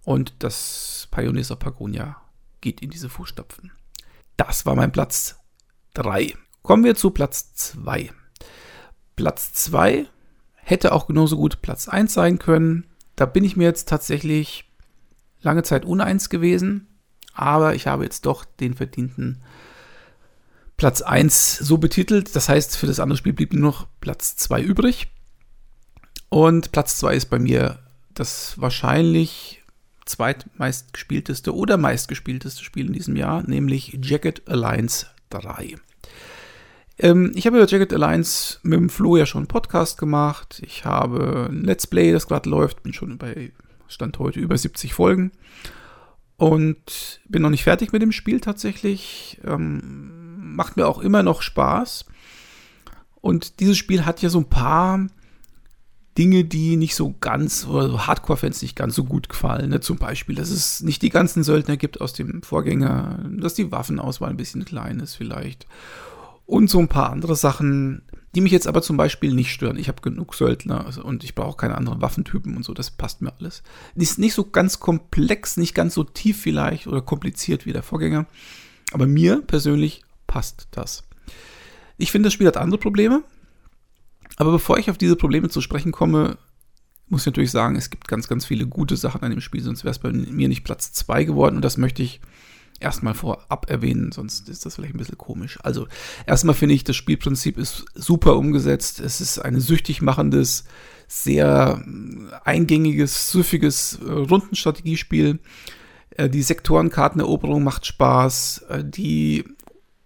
und 0.05 0.35
das 0.41 1.09
Pioneers 1.11 1.51
of 1.51 1.59
Pagonia 1.59 2.17
geht 2.61 2.81
in 2.81 2.91
diese 2.91 3.09
Fußstapfen. 3.09 3.73
Das 4.37 4.67
war 4.67 4.75
mein 4.75 4.93
Platz 4.93 5.37
3. 5.95 6.35
Kommen 6.63 6.85
wir 6.85 6.95
zu 6.95 7.11
Platz 7.11 7.55
2. 7.55 8.11
Platz 9.17 9.53
2 9.53 10.07
hätte 10.55 10.93
auch 10.93 11.07
genauso 11.07 11.37
gut 11.37 11.63
Platz 11.63 11.89
1 11.89 12.13
sein 12.13 12.39
können. 12.39 12.87
Da 13.17 13.27
bin 13.27 13.45
ich 13.45 13.57
mir 13.57 13.65
jetzt 13.65 13.89
tatsächlich 13.89 14.71
lange 15.41 15.63
Zeit 15.63 15.85
uneins 15.85 16.31
gewesen. 16.31 16.89
aber 17.35 17.75
ich 17.75 17.87
habe 17.87 18.05
jetzt 18.05 18.27
doch 18.27 18.45
den 18.45 18.75
verdienten 18.75 19.43
Platz 20.77 21.03
1 21.03 21.59
so 21.59 21.79
betitelt. 21.79 22.35
Das 22.35 22.49
heißt, 22.49 22.77
für 22.77 22.87
das 22.87 23.01
andere 23.01 23.17
Spiel 23.17 23.33
blieb 23.33 23.53
nur 23.53 23.63
noch 23.63 23.87
Platz 24.01 24.37
2 24.37 24.63
übrig. 24.63 25.09
Und 26.35 26.73
Platz 26.73 26.97
2 26.97 27.15
ist 27.15 27.27
bei 27.27 27.39
mir 27.39 27.79
das 28.13 28.61
wahrscheinlich 28.61 29.63
zweitmeistgespielteste 30.05 31.55
oder 31.55 31.77
meistgespielteste 31.77 32.65
Spiel 32.65 32.89
in 32.89 32.93
diesem 32.93 33.15
Jahr, 33.15 33.45
nämlich 33.49 34.01
Jacket 34.03 34.43
Alliance 34.49 35.07
3. 35.31 35.77
Ähm, 36.99 37.31
ich 37.37 37.47
habe 37.47 37.59
über 37.59 37.69
Jacket 37.69 37.93
Alliance 37.93 38.59
mit 38.65 38.81
dem 38.81 38.91
Flo 38.91 39.17
ja 39.17 39.27
schon 39.27 39.43
einen 39.43 39.47
Podcast 39.47 39.97
gemacht. 39.97 40.61
Ich 40.67 40.85
habe 40.85 41.51
ein 41.53 41.63
Let's 41.63 41.87
Play, 41.87 42.11
das 42.11 42.27
gerade 42.27 42.51
läuft, 42.51 42.83
bin 42.83 42.93
schon 42.93 43.17
bei 43.17 43.53
Stand 43.87 44.19
heute 44.19 44.41
über 44.41 44.59
70 44.59 44.93
Folgen 44.93 45.31
und 46.37 47.21
bin 47.29 47.43
noch 47.43 47.51
nicht 47.51 47.63
fertig 47.63 47.93
mit 47.93 48.03
dem 48.03 48.11
Spiel 48.11 48.41
tatsächlich. 48.41 49.39
Ähm, 49.45 50.57
macht 50.57 50.77
mir 50.77 50.89
auch 50.89 50.99
immer 50.99 51.23
noch 51.23 51.43
Spaß. 51.43 52.07
Und 53.21 53.61
dieses 53.61 53.79
Spiel 53.79 54.05
hat 54.05 54.21
ja 54.21 54.31
so 54.31 54.41
ein 54.41 54.51
paar 54.51 55.07
Dinge, 56.17 56.45
die 56.45 56.77
nicht 56.77 56.95
so 56.95 57.15
ganz, 57.21 57.67
oder 57.67 58.07
Hardcore-Fans 58.07 58.63
nicht 58.63 58.77
ganz 58.77 58.95
so 58.95 59.05
gut 59.05 59.29
gefallen. 59.29 59.71
Ne? 59.71 59.81
Zum 59.81 59.97
Beispiel, 59.97 60.37
dass 60.37 60.51
es 60.51 60.81
nicht 60.81 61.03
die 61.03 61.11
ganzen 61.11 61.43
Söldner 61.43 61.77
gibt 61.77 62.01
aus 62.01 62.13
dem 62.13 62.43
Vorgänger, 62.43 63.19
dass 63.31 63.55
die 63.55 63.73
Waffenauswahl 63.73 64.31
ein 64.31 64.37
bisschen 64.37 64.65
klein 64.65 65.01
ist 65.01 65.15
vielleicht. 65.15 65.67
Und 66.47 66.71
so 66.71 66.79
ein 66.79 66.89
paar 66.89 67.11
andere 67.11 67.35
Sachen, 67.35 68.03
die 68.35 68.41
mich 68.41 68.53
jetzt 68.53 68.67
aber 68.67 68.83
zum 68.83 68.97
Beispiel 68.97 69.35
nicht 69.35 69.53
stören. 69.53 69.77
Ich 69.77 69.89
habe 69.89 70.03
genug 70.03 70.35
Söldner 70.35 70.87
also, 70.87 71.03
und 71.03 71.25
ich 71.25 71.35
brauche 71.35 71.57
keine 71.57 71.77
anderen 71.77 72.01
Waffentypen 72.01 72.57
und 72.57 72.65
so, 72.65 72.75
das 72.75 72.91
passt 72.91 73.23
mir 73.23 73.33
alles. 73.39 73.63
Ist 73.95 74.19
nicht 74.19 74.35
so 74.35 74.45
ganz 74.45 74.79
komplex, 74.81 75.57
nicht 75.57 75.75
ganz 75.75 75.95
so 75.95 76.05
tief 76.05 76.41
vielleicht 76.41 76.87
oder 76.87 77.01
kompliziert 77.01 77.67
wie 77.67 77.73
der 77.73 77.83
Vorgänger. 77.83 78.27
Aber 78.93 79.07
mir 79.07 79.43
persönlich 79.43 80.03
passt 80.27 80.69
das. 80.73 81.05
Ich 81.97 82.11
finde, 82.11 82.27
das 82.27 82.33
Spiel 82.35 82.47
hat 82.47 82.57
andere 82.57 82.79
Probleme. 82.79 83.23
Aber 84.37 84.53
bevor 84.53 84.79
ich 84.79 84.91
auf 84.91 84.99
diese 84.99 85.17
Probleme 85.17 85.49
zu 85.49 85.61
sprechen 85.61 85.93
komme, 85.93 86.39
muss 87.09 87.23
ich 87.23 87.27
natürlich 87.27 87.51
sagen, 87.51 87.77
es 87.77 87.91
gibt 87.91 88.09
ganz, 88.09 88.29
ganz 88.29 88.47
viele 88.47 88.67
gute 88.67 88.97
Sachen 88.97 89.23
an 89.23 89.31
dem 89.31 89.41
Spiel, 89.41 89.63
sonst 89.63 89.85
wäre 89.85 89.93
es 89.93 89.99
bei 89.99 90.11
mir 90.11 90.49
nicht 90.49 90.65
Platz 90.65 90.93
2 90.93 91.25
geworden 91.25 91.57
und 91.57 91.63
das 91.63 91.77
möchte 91.77 92.03
ich 92.03 92.21
erstmal 92.81 93.15
vorab 93.15 93.71
erwähnen, 93.71 94.13
sonst 94.13 94.49
ist 94.49 94.67
das 94.67 94.75
vielleicht 94.75 94.95
ein 94.95 94.99
bisschen 94.99 95.19
komisch. 95.19 95.59
Also, 95.63 95.87
erstmal 96.27 96.55
finde 96.55 96.75
ich, 96.75 96.85
das 96.85 96.97
Spielprinzip 96.97 97.57
ist 97.59 97.85
super 97.95 98.37
umgesetzt. 98.37 99.01
Es 99.01 99.21
ist 99.21 99.39
ein 99.39 99.61
süchtig 99.61 100.03
machendes, 100.03 100.65
sehr 101.07 101.85
eingängiges, 102.45 103.31
süffiges 103.31 103.99
äh, 104.05 104.11
Rundenstrategiespiel. 104.11 105.39
Äh, 106.11 106.29
die 106.29 106.43
Sektorenkarteneroberung 106.43 107.63
macht 107.63 107.87
Spaß. 107.87 108.67
Äh, 108.69 108.85
die 108.85 109.45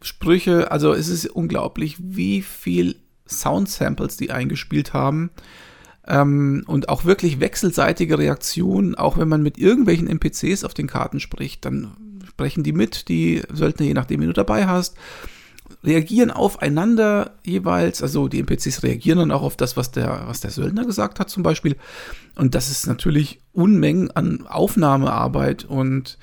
Sprüche, 0.02 0.70
also 0.70 0.92
es 0.92 1.08
ist 1.08 1.26
unglaublich, 1.26 1.96
wie 1.98 2.42
viel 2.42 2.96
Sound-Samples, 3.28 4.16
die 4.16 4.30
eingespielt 4.30 4.92
haben. 4.92 5.30
Ähm, 6.06 6.64
und 6.66 6.88
auch 6.88 7.04
wirklich 7.04 7.40
wechselseitige 7.40 8.18
Reaktionen, 8.18 8.94
auch 8.94 9.18
wenn 9.18 9.28
man 9.28 9.42
mit 9.42 9.58
irgendwelchen 9.58 10.08
NPCs 10.08 10.64
auf 10.64 10.74
den 10.74 10.86
Karten 10.86 11.20
spricht, 11.20 11.64
dann 11.64 12.20
sprechen 12.28 12.62
die 12.62 12.72
mit, 12.72 13.08
die 13.08 13.42
Söldner, 13.52 13.86
je 13.86 13.94
nachdem, 13.94 14.20
wie 14.20 14.26
du 14.26 14.32
dabei 14.32 14.66
hast, 14.66 14.96
reagieren 15.84 16.30
aufeinander 16.30 17.32
jeweils, 17.44 18.02
also 18.02 18.28
die 18.28 18.40
NPCs 18.40 18.82
reagieren 18.82 19.18
dann 19.18 19.30
auch 19.30 19.42
auf 19.42 19.56
das, 19.56 19.76
was 19.76 19.90
der, 19.90 20.22
was 20.26 20.40
der 20.40 20.50
Söldner 20.50 20.84
gesagt 20.84 21.20
hat 21.20 21.30
zum 21.30 21.42
Beispiel. 21.42 21.76
Und 22.34 22.54
das 22.54 22.70
ist 22.70 22.86
natürlich 22.86 23.40
Unmengen 23.52 24.10
an 24.10 24.46
Aufnahmearbeit 24.46 25.64
und 25.64 26.18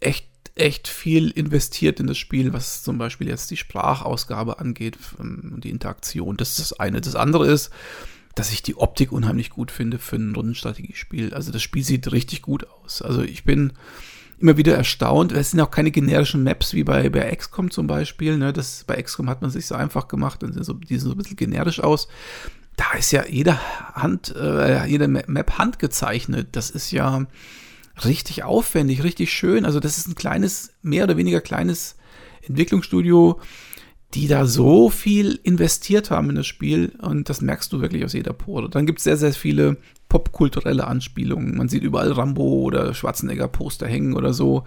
echt 0.00 0.28
echt 0.56 0.88
viel 0.88 1.30
investiert 1.30 2.00
in 2.00 2.06
das 2.06 2.18
Spiel, 2.18 2.52
was 2.52 2.82
zum 2.82 2.98
Beispiel 2.98 3.28
jetzt 3.28 3.50
die 3.50 3.56
Sprachausgabe 3.56 4.58
angeht 4.58 4.98
und 5.18 5.60
die 5.62 5.70
Interaktion. 5.70 6.36
Das 6.36 6.50
ist 6.50 6.58
das 6.58 6.80
eine. 6.80 7.00
Das 7.00 7.14
andere 7.14 7.46
ist, 7.46 7.70
dass 8.34 8.50
ich 8.50 8.62
die 8.62 8.76
Optik 8.76 9.12
unheimlich 9.12 9.50
gut 9.50 9.70
finde 9.70 9.98
für 9.98 10.16
ein 10.16 10.34
Rundenstrategiespiel. 10.34 11.34
Also 11.34 11.52
das 11.52 11.62
Spiel 11.62 11.84
sieht 11.84 12.10
richtig 12.10 12.42
gut 12.42 12.66
aus. 12.82 13.02
Also 13.02 13.22
ich 13.22 13.44
bin 13.44 13.74
immer 14.38 14.56
wieder 14.56 14.74
erstaunt. 14.74 15.32
Es 15.32 15.50
sind 15.50 15.60
auch 15.60 15.70
keine 15.70 15.90
generischen 15.90 16.42
Maps 16.42 16.72
wie 16.72 16.84
bei, 16.84 17.08
bei 17.10 17.34
XCOM 17.34 17.70
zum 17.70 17.86
Beispiel. 17.86 18.36
Ne? 18.38 18.52
Das, 18.52 18.84
bei 18.84 19.00
XCOM 19.00 19.28
hat 19.28 19.42
man 19.42 19.50
sich 19.50 19.66
so 19.66 19.74
einfach 19.74 20.08
gemacht 20.08 20.42
und 20.42 20.52
so, 20.64 20.72
die 20.72 20.98
sehen 20.98 21.00
so 21.00 21.10
ein 21.12 21.18
bisschen 21.18 21.36
generisch 21.36 21.80
aus. 21.80 22.08
Da 22.76 22.92
ist 22.98 23.10
ja 23.10 23.24
jede 23.26 23.58
Hand, 23.94 24.34
äh, 24.36 24.86
jede 24.86 25.08
Map 25.08 25.58
handgezeichnet. 25.58 26.48
Das 26.52 26.70
ist 26.70 26.90
ja 26.90 27.26
richtig 28.04 28.44
aufwendig, 28.44 29.02
richtig 29.02 29.32
schön. 29.32 29.64
Also 29.64 29.80
das 29.80 29.98
ist 29.98 30.08
ein 30.08 30.14
kleines, 30.14 30.74
mehr 30.82 31.04
oder 31.04 31.16
weniger 31.16 31.40
kleines 31.40 31.96
Entwicklungsstudio, 32.42 33.40
die 34.14 34.28
da 34.28 34.46
so 34.46 34.88
viel 34.88 35.40
investiert 35.42 36.10
haben 36.10 36.30
in 36.30 36.36
das 36.36 36.46
Spiel 36.46 36.92
und 37.00 37.28
das 37.28 37.40
merkst 37.40 37.72
du 37.72 37.80
wirklich 37.80 38.04
aus 38.04 38.12
jeder 38.12 38.32
Pore. 38.32 38.70
Dann 38.70 38.86
gibt 38.86 38.98
es 38.98 39.04
sehr, 39.04 39.16
sehr 39.16 39.32
viele 39.32 39.78
popkulturelle 40.08 40.86
Anspielungen. 40.86 41.56
Man 41.56 41.68
sieht 41.68 41.82
überall 41.82 42.12
Rambo 42.12 42.62
oder 42.62 42.94
Schwarzenegger-Poster 42.94 43.86
hängen 43.86 44.14
oder 44.14 44.32
so. 44.32 44.64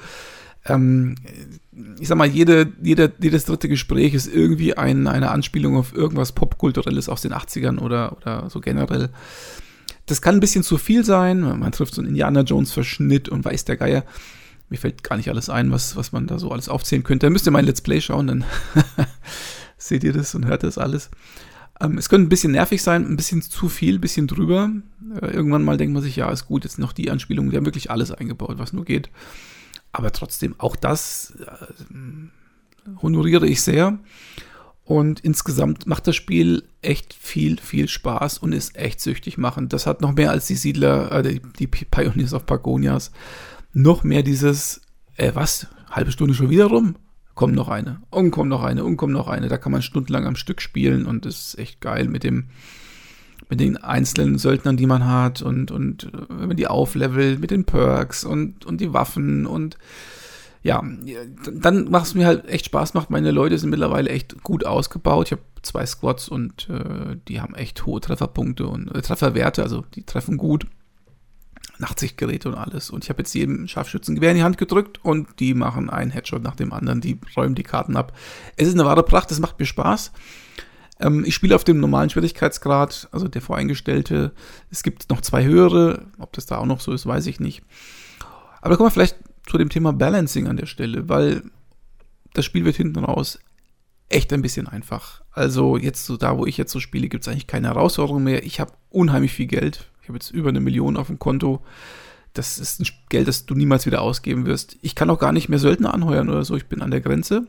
Ähm, 0.66 1.16
ich 2.00 2.10
sag 2.10 2.18
mal, 2.18 2.28
jede, 2.28 2.74
jede, 2.82 3.14
jedes 3.20 3.46
dritte 3.46 3.70
Gespräch 3.70 4.14
ist 4.14 4.28
irgendwie 4.28 4.76
ein, 4.76 5.08
eine 5.08 5.32
Anspielung 5.32 5.78
auf 5.78 5.94
irgendwas 5.96 6.34
Popkulturelles 6.34 7.08
aus 7.08 7.22
den 7.22 7.34
80ern 7.34 7.80
oder, 7.80 8.18
oder 8.18 8.50
so 8.50 8.60
generell. 8.60 9.10
Das 10.10 10.24
kann 10.24 10.36
ein 10.36 10.40
bisschen 10.40 10.64
zu 10.64 10.80
viel 10.80 11.06
sein. 11.06 11.42
Man 11.42 11.72
trifft 11.72 11.94
so 11.94 12.02
einen 12.02 12.10
Indiana 12.10 12.42
Jones-Verschnitt 12.42 13.30
und 13.30 13.46
weiß 13.46 13.66
der 13.66 13.78
Geier. 13.78 14.04
Mir 14.70 14.78
fällt 14.78 15.04
gar 15.04 15.18
nicht 15.18 15.30
alles 15.30 15.50
ein, 15.50 15.72
was, 15.72 15.96
was 15.96 16.12
man 16.12 16.26
da 16.26 16.40
so 16.40 16.52
alles 16.52 16.68
aufzählen 16.68 17.04
könnte. 17.04 17.28
Da 17.28 17.30
müsst 17.30 17.48
ihr 17.48 17.52
mein 17.52 17.66
Let's 17.66 17.82
Play 17.82 18.02
schauen, 18.02 18.26
dann 18.26 18.46
seht 19.78 20.04
ihr 20.04 20.12
das 20.12 20.34
und 20.34 20.46
hört 20.46 20.64
das 20.64 20.80
alles. 20.80 21.12
Ähm, 21.80 22.00
es 22.00 22.10
könnte 22.10 22.26
ein 22.26 22.30
bisschen 22.30 22.54
nervig 22.54 22.82
sein, 22.82 23.06
ein 23.06 23.18
bisschen 23.18 23.44
zu 23.44 23.70
viel, 23.70 23.96
ein 23.96 24.02
bisschen 24.02 24.26
drüber. 24.26 24.72
Äh, 25.22 25.28
irgendwann 25.28 25.64
mal 25.64 25.78
denkt 25.78 25.94
man 25.94 26.02
sich, 26.02 26.16
ja, 26.16 26.32
ist 26.32 26.48
gut, 26.48 26.64
jetzt 26.64 26.80
noch 26.80 26.92
die 26.92 27.12
Anspielungen, 27.12 27.52
die 27.52 27.58
haben 27.58 27.66
wirklich 27.66 27.92
alles 27.92 28.12
eingebaut, 28.12 28.58
was 28.58 28.74
nur 28.74 28.86
geht. 28.86 29.12
Aber 29.92 30.12
trotzdem, 30.12 30.56
auch 30.58 30.76
das 30.76 31.36
äh, 31.40 32.96
honoriere 33.04 33.48
ich 33.48 33.62
sehr. 33.62 34.00
Und 34.90 35.20
insgesamt 35.20 35.86
macht 35.86 36.08
das 36.08 36.16
Spiel 36.16 36.64
echt 36.82 37.14
viel, 37.14 37.60
viel 37.60 37.88
Spaß 37.88 38.40
und 38.40 38.54
ist 38.54 38.76
echt 38.76 39.02
süchtig 39.02 39.38
machend. 39.38 39.72
Das 39.72 39.86
hat 39.86 40.02
noch 40.02 40.16
mehr 40.16 40.32
als 40.32 40.48
die 40.48 40.56
Siedler, 40.56 41.12
äh, 41.12 41.22
die, 41.22 41.68
die 41.68 41.68
Pioneers 41.68 42.34
of 42.34 42.48
Pagonias, 42.48 43.12
noch 43.72 44.04
mehr 44.04 44.24
dieses, 44.24 44.82
äh, 45.16 45.30
was, 45.36 45.68
halbe 45.92 46.12
Stunde 46.12 46.34
schon 46.34 46.50
wieder 46.50 46.66
rum? 46.66 46.96
Kommt 47.36 47.54
noch 47.54 47.70
eine, 47.70 48.02
und 48.10 48.32
kommt 48.32 48.50
noch 48.50 48.64
eine, 48.64 48.84
und 48.84 48.98
kommt 48.98 49.14
noch 49.14 49.28
eine. 49.28 49.48
Da 49.48 49.60
kann 49.60 49.72
man 49.72 49.84
stundenlang 49.84 50.26
am 50.26 50.36
Stück 50.36 50.60
spielen 50.60 51.06
und 51.06 51.28
ist 51.28 51.60
echt 51.60 51.82
geil 51.82 52.08
mit 52.08 52.24
dem, 52.24 52.46
mit 53.48 53.60
den 53.60 53.78
einzelnen 53.78 54.40
Söldnern, 54.40 54.76
die 54.76 54.88
man 54.88 55.06
hat 55.06 55.44
und, 55.44 55.70
und 55.70 56.06
äh, 56.06 56.30
wenn 56.30 56.48
man 56.48 56.58
die 56.58 56.66
auflevelt, 56.66 57.40
mit 57.40 57.52
den 57.52 57.64
Perks 57.64 58.24
und, 58.24 58.66
und 58.66 58.82
die 58.82 58.92
Waffen 58.92 59.46
und 59.46 59.78
ja, 60.62 60.84
dann 61.54 61.90
macht 61.90 62.08
es 62.08 62.16
mir 62.16 62.26
halt 62.26 62.48
echt 62.50 62.66
Spaß 62.66 62.94
macht. 62.94 63.10
Meine 63.10 63.32
Leute 63.32 63.58
sind 63.58 63.70
mittlerweile 63.70 64.10
echt 64.10 64.44
gut 64.44 64.66
ausgebaut. 64.66 65.28
Ich 65.28 65.32
habe 65.32 65.42
zwei 65.62 65.86
Squads 65.86 66.28
und 66.28 66.70
äh, 66.70 67.18
die 67.28 67.40
haben 67.40 67.56
echt 67.56 67.86
hohe 67.86 68.02
Trefferpunkte 68.02 68.68
und 68.68 68.94
äh, 68.94 69.02
Trefferwerte, 69.02 69.64
also 69.64 69.86
die 69.96 70.04
treffen 70.04 70.38
gut. 70.38 70.66
Nachtsichtgeräte 71.78 72.50
und 72.50 72.56
alles. 72.56 72.90
Und 72.90 73.06
ich 73.06 73.10
habe 73.10 73.20
jetzt 73.20 73.34
jedem 73.34 73.68
Scharfschützengewehr 73.68 74.32
in 74.32 74.38
die 74.38 74.44
Hand 74.44 74.58
gedrückt 74.58 75.00
und 75.02 75.40
die 75.40 75.54
machen 75.54 75.90
einen 75.90 76.12
Headshot 76.12 76.44
nach 76.44 76.56
dem 76.56 76.74
anderen. 76.74 77.00
Die 77.00 77.18
räumen 77.38 77.56
die 77.56 77.64
Karten 77.64 77.96
ab. 77.96 78.12
Es 78.58 78.68
ist 78.68 78.74
eine 78.74 78.84
wahre 78.84 79.04
Pracht, 79.04 79.32
es 79.32 79.40
macht 79.40 79.60
mir 79.60 79.66
Spaß. 79.66 80.12
Ähm, 81.00 81.24
ich 81.26 81.36
spiele 81.36 81.56
auf 81.56 81.64
dem 81.64 81.80
normalen 81.80 82.10
Schwierigkeitsgrad, 82.10 83.08
also 83.14 83.30
der 83.30 83.42
voreingestellte. 83.42 84.34
Es 84.70 84.84
gibt 84.84 85.10
noch 85.10 85.22
zwei 85.22 85.46
höhere. 85.46 86.08
Ob 86.18 86.34
das 86.34 86.46
da 86.46 86.58
auch 86.58 86.66
noch 86.66 86.82
so 86.82 86.92
ist, 86.92 87.06
weiß 87.06 87.28
ich 87.28 87.40
nicht. 87.40 87.64
Aber 88.62 88.72
da 88.72 88.76
kommen 88.76 88.88
wir 88.88 88.92
vielleicht 88.92 89.16
zu 89.50 89.58
dem 89.58 89.70
Thema 89.70 89.94
Balancing 89.94 90.48
an 90.48 90.58
der 90.58 90.68
Stelle, 90.68 91.10
weil 91.10 91.44
das 92.34 92.46
Spiel 92.46 92.66
wird 92.66 92.76
hinten 92.76 93.04
raus 93.04 93.40
echt 94.10 94.34
ein 94.34 94.42
bisschen 94.42 94.68
einfach. 94.68 95.22
Also 95.32 95.78
jetzt 95.78 96.06
so 96.06 96.18
da, 96.18 96.38
wo 96.38 96.46
ich 96.46 96.58
jetzt 96.58 96.72
so 96.72 96.80
spiele, 96.80 97.08
gibt 97.08 97.24
es 97.24 97.28
eigentlich 97.28 97.48
keine 97.48 97.68
Herausforderung 97.68 98.24
mehr. 98.24 98.44
Ich 98.44 98.60
habe 98.60 98.74
unheimlich 98.90 99.34
viel 99.34 99.48
Geld. 99.48 99.90
Ich 100.02 100.10
habe 100.10 100.18
jetzt 100.18 100.32
über 100.32 100.50
eine 100.50 100.60
Million 100.60 100.98
auf 100.98 101.08
dem 101.08 101.20
Konto. 101.20 101.64
Das 102.34 102.58
ist 102.58 102.80
ein 102.80 102.88
Geld, 103.10 103.28
das 103.28 103.46
du 103.46 103.56
niemals 103.56 103.86
wieder 103.86 104.02
ausgeben 104.02 104.46
wirst. 104.46 104.78
Ich 104.82 104.96
kann 104.96 105.10
auch 105.10 105.20
gar 105.20 105.32
nicht 105.32 105.50
mehr 105.50 105.60
Söldner 105.60 105.94
anheuern 105.94 106.30
oder 106.30 106.44
so. 106.44 106.56
Ich 106.56 106.66
bin 106.66 106.82
an 106.82 106.92
der 106.92 107.02
Grenze. 107.02 107.48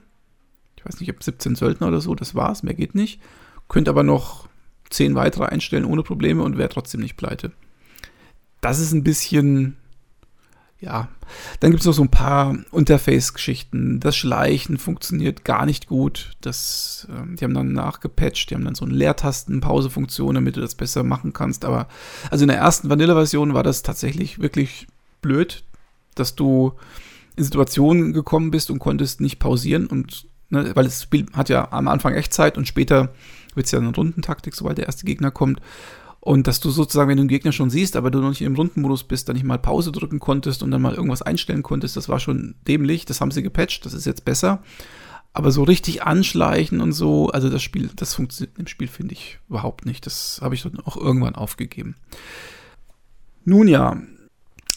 Ich 0.77 0.85
weiß 0.85 1.01
nicht, 1.01 1.09
ich 1.09 1.15
habe 1.15 1.25
17 1.25 1.55
Söldner 1.55 1.89
oder 1.89 2.01
so. 2.01 2.15
Das 2.15 2.35
war's. 2.35 2.63
Mehr 2.63 2.75
geht 2.75 2.95
nicht. 2.95 3.21
Könnte 3.69 3.91
aber 3.91 4.03
noch 4.03 4.49
10 4.91 5.15
weitere 5.15 5.47
einstellen 5.47 5.85
ohne 5.85 6.03
Probleme 6.03 6.43
und 6.43 6.59
wäre 6.59 6.69
trotzdem 6.69 7.01
nicht 7.01 7.17
pleite. 7.17 7.53
Das 8.61 8.79
ist 8.79 8.93
ein 8.93 9.05
bisschen 9.05 9.77
ja, 10.81 11.09
dann 11.61 11.71
gibt 11.71 11.83
es 11.83 11.87
noch 11.87 11.93
so 11.93 12.03
ein 12.03 12.11
paar 12.11 12.57
Interface-Geschichten. 12.73 14.01
Das 14.01 14.17
Schleichen 14.17 14.79
funktioniert 14.79 15.45
gar 15.45 15.67
nicht 15.67 15.87
gut. 15.87 16.33
Das, 16.41 17.07
äh, 17.11 17.37
die 17.37 17.45
haben 17.45 17.55
dann 17.55 17.73
nachgepatcht, 17.73 18.51
die 18.51 18.55
haben 18.55 18.65
dann 18.65 18.75
so 18.75 18.87
eine 18.87 18.95
Leertasten-Pause-Funktion, 18.95 20.35
damit 20.35 20.57
du 20.57 20.61
das 20.61 20.75
besser 20.75 21.03
machen 21.03 21.33
kannst. 21.33 21.65
Aber 21.65 21.87
also 22.31 22.45
in 22.45 22.49
der 22.49 22.57
ersten 22.57 22.89
Vanilla-Version 22.89 23.53
war 23.53 23.63
das 23.63 23.83
tatsächlich 23.83 24.41
wirklich 24.41 24.87
blöd, 25.21 25.65
dass 26.15 26.35
du 26.35 26.73
in 27.37 27.45
Situationen 27.45 28.13
gekommen 28.13 28.51
bist 28.51 28.71
und 28.71 28.79
konntest 28.79 29.21
nicht 29.21 29.39
pausieren 29.39 29.87
und 29.87 30.27
ne, 30.49 30.73
weil 30.75 30.85
das 30.85 31.03
Spiel 31.03 31.27
hat 31.35 31.49
ja 31.49 31.73
am 31.73 31.89
Anfang 31.89 32.15
Echtzeit 32.15 32.57
und 32.57 32.67
später 32.67 33.13
wird 33.55 33.67
es 33.67 33.73
ja 33.73 33.79
eine 33.79 33.95
Rundentaktik, 33.95 34.55
sobald 34.55 34.79
der 34.79 34.87
erste 34.87 35.05
Gegner 35.05 35.31
kommt. 35.31 35.61
Und 36.21 36.47
dass 36.47 36.61
du 36.61 36.71
sozusagen, 36.71 37.09
wenn 37.09 37.17
du 37.17 37.23
den 37.25 37.29
Gegner 37.29 37.53
schon 37.53 37.71
siehst, 37.71 37.97
aber 37.97 38.11
du 38.11 38.21
noch 38.21 38.29
nicht 38.29 38.43
im 38.43 38.55
Rundenmodus 38.55 39.05
bist, 39.05 39.29
dann 39.29 39.37
nicht 39.37 39.45
mal 39.45 39.59
Pause 39.59 39.91
drücken 39.91 40.21
konntest 40.21 40.63
und 40.63 40.71
dann 40.71 40.83
mal 40.83 40.95
irgendwas 40.95 41.23
einstellen 41.23 41.63
konntest, 41.63 41.97
das 41.97 42.11
war 42.11 42.21
schon 42.21 42.57
dämlich. 42.69 43.07
Das 43.07 43.23
haben 43.23 43.31
sie 43.31 43.43
gepatcht, 43.43 43.87
das 43.87 43.95
ist 43.95 44.05
jetzt 44.05 44.27
besser. 44.27 44.63
Aber 45.33 45.51
so 45.51 45.63
richtig 45.63 46.03
anschleichen 46.03 46.81
und 46.81 46.93
so, 46.93 47.31
also 47.31 47.49
das 47.49 47.63
Spiel, 47.63 47.89
das 47.97 48.15
funktioniert 48.15 48.59
im 48.59 48.67
Spiel, 48.67 48.89
finde 48.89 49.15
ich 49.15 49.39
überhaupt 49.49 49.87
nicht. 49.87 50.05
Das 50.05 50.41
habe 50.43 50.55
ich 50.55 50.63
dann 50.63 50.81
auch 50.81 50.97
irgendwann 50.97 51.37
aufgegeben. 51.37 51.95
Nun 53.45 53.69
ja, 53.69 53.97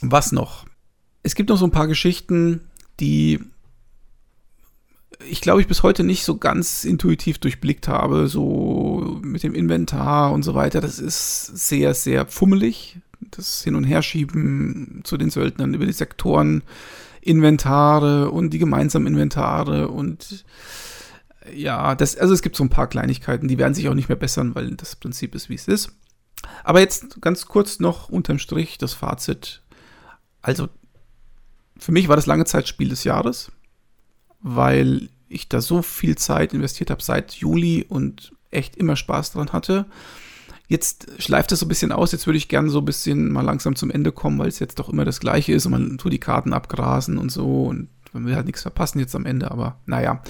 was 0.02 0.32
noch? 0.32 0.66
Es 1.24 1.36
gibt 1.36 1.50
noch 1.50 1.58
so 1.58 1.66
ein 1.66 1.72
paar 1.72 1.88
Geschichten, 1.88 2.62
die 3.00 3.40
ich 5.30 5.42
glaube, 5.42 5.62
ich 5.62 5.68
bis 5.68 5.84
heute 5.84 6.04
nicht 6.04 6.24
so 6.24 6.38
ganz 6.38 6.84
intuitiv 6.84 7.38
durchblickt 7.38 7.88
habe, 7.88 8.28
so 8.28 9.20
mit 9.22 9.44
dem 9.44 9.54
Inventar 9.54 10.32
und 10.32 10.44
so 10.44 10.54
weiter. 10.56 10.82
Das 10.82 11.00
ist 11.00 11.46
sehr, 11.46 11.94
sehr 11.94 12.26
fummelig. 12.28 13.00
Das 13.32 13.64
Hin- 13.64 13.76
und 13.76 13.84
Herschieben 13.84 15.02
zu 15.04 15.18
den 15.18 15.30
Söldnern 15.30 15.74
über 15.74 15.86
die 15.86 15.94
Sektoren, 15.94 16.64
Inventare 17.22 18.32
und 18.32 18.52
die 18.52 18.60
gemeinsamen 18.60 19.08
Inventare 19.08 19.88
und 19.88 20.44
ja, 21.54 21.96
das, 21.96 22.18
also 22.18 22.34
es 22.34 22.42
gibt 22.42 22.56
so 22.56 22.64
ein 22.64 22.70
paar 22.70 22.88
Kleinigkeiten, 22.88 23.48
die 23.48 23.58
werden 23.58 23.74
sich 23.74 23.90
auch 23.90 23.94
nicht 23.94 24.10
mehr 24.10 24.18
bessern, 24.18 24.56
weil 24.56 24.72
das 24.76 24.96
Prinzip 24.96 25.36
ist, 25.36 25.50
wie 25.50 25.56
es 25.56 25.68
ist. 25.68 25.92
Aber 26.64 26.80
jetzt 26.80 27.22
ganz 27.22 27.46
kurz 27.46 27.80
noch 27.80 28.10
unterm 28.10 28.40
Strich 28.40 28.78
das 28.78 28.94
Fazit. 28.94 29.62
Also, 30.42 30.68
für 31.78 31.92
mich 31.92 32.08
war 32.08 32.16
das 32.16 32.26
lange 32.26 32.46
Zeit 32.46 32.68
Spiel 32.68 32.90
des 32.90 33.04
Jahres 33.04 33.52
weil 34.44 35.10
ich 35.28 35.50
da 35.50 35.62
so 35.62 35.82
viel 35.82 36.16
Zeit 36.16 36.54
investiert 36.54 36.92
habe 36.92 37.02
seit 37.02 37.34
Juli 37.34 37.86
und 37.88 38.34
echt 38.52 38.76
immer 38.76 38.96
Spaß 38.96 39.32
dran 39.32 39.52
hatte. 39.52 39.86
Jetzt 40.68 41.08
schleift 41.18 41.52
es 41.52 41.60
so 41.60 41.66
ein 41.66 41.70
bisschen 41.70 41.92
aus. 41.92 42.12
Jetzt 42.12 42.28
würde 42.28 42.38
ich 42.38 42.48
gerne 42.48 42.70
so 42.70 42.80
ein 42.80 42.86
bisschen 42.86 43.32
mal 43.32 43.42
langsam 43.42 43.76
zum 43.76 43.90
Ende 43.90 44.12
kommen, 44.12 44.40
weil 44.40 44.48
es 44.48 44.60
jetzt 44.60 44.80
doch 44.80 44.90
immer 44.90 45.06
das 45.06 45.20
Gleiche 45.20 45.54
ist 45.54 45.66
und 45.66 45.72
man 45.72 45.98
tut 45.98 46.14
die 46.14 46.20
Karten 46.20 46.54
abgrasen 46.54 47.18
und 47.18 47.32
so 47.32 47.64
und 47.64 47.90
man 48.14 48.26
will 48.26 48.36
halt 48.36 48.46
nichts 48.46 48.62
verpassen 48.62 49.00
jetzt 49.00 49.16
am 49.16 49.26
Ende, 49.26 49.50
aber 49.50 49.80
naja. 49.86 50.22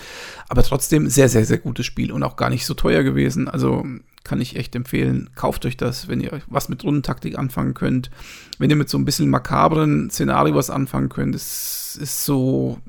Aber 0.48 0.64
trotzdem 0.64 1.10
sehr, 1.10 1.28
sehr, 1.28 1.46
sehr 1.46 1.58
gutes 1.58 1.86
Spiel 1.86 2.12
und 2.12 2.24
auch 2.24 2.38
gar 2.38 2.50
nicht 2.50 2.66
so 2.66 2.74
teuer 2.74 3.04
gewesen. 3.04 3.50
Also 3.50 3.86
kann 4.24 4.40
ich 4.40 4.56
echt 4.56 4.76
empfehlen. 4.76 5.30
Kauft 5.36 5.66
euch 5.66 5.76
das, 5.76 6.08
wenn 6.08 6.22
ihr 6.22 6.42
was 6.48 6.70
mit 6.70 6.84
Rundentaktik 6.84 7.38
anfangen 7.38 7.74
könnt. 7.74 8.10
Wenn 8.58 8.70
ihr 8.70 8.78
mit 8.78 8.90
so 8.90 8.98
ein 8.98 9.06
bisschen 9.06 9.30
makabren 9.30 10.10
Szenario 10.10 10.56
was 10.56 10.70
anfangen 10.70 11.10
könnt. 11.10 11.36
Es 11.36 11.98
ist 12.02 12.24
so, 12.24 12.80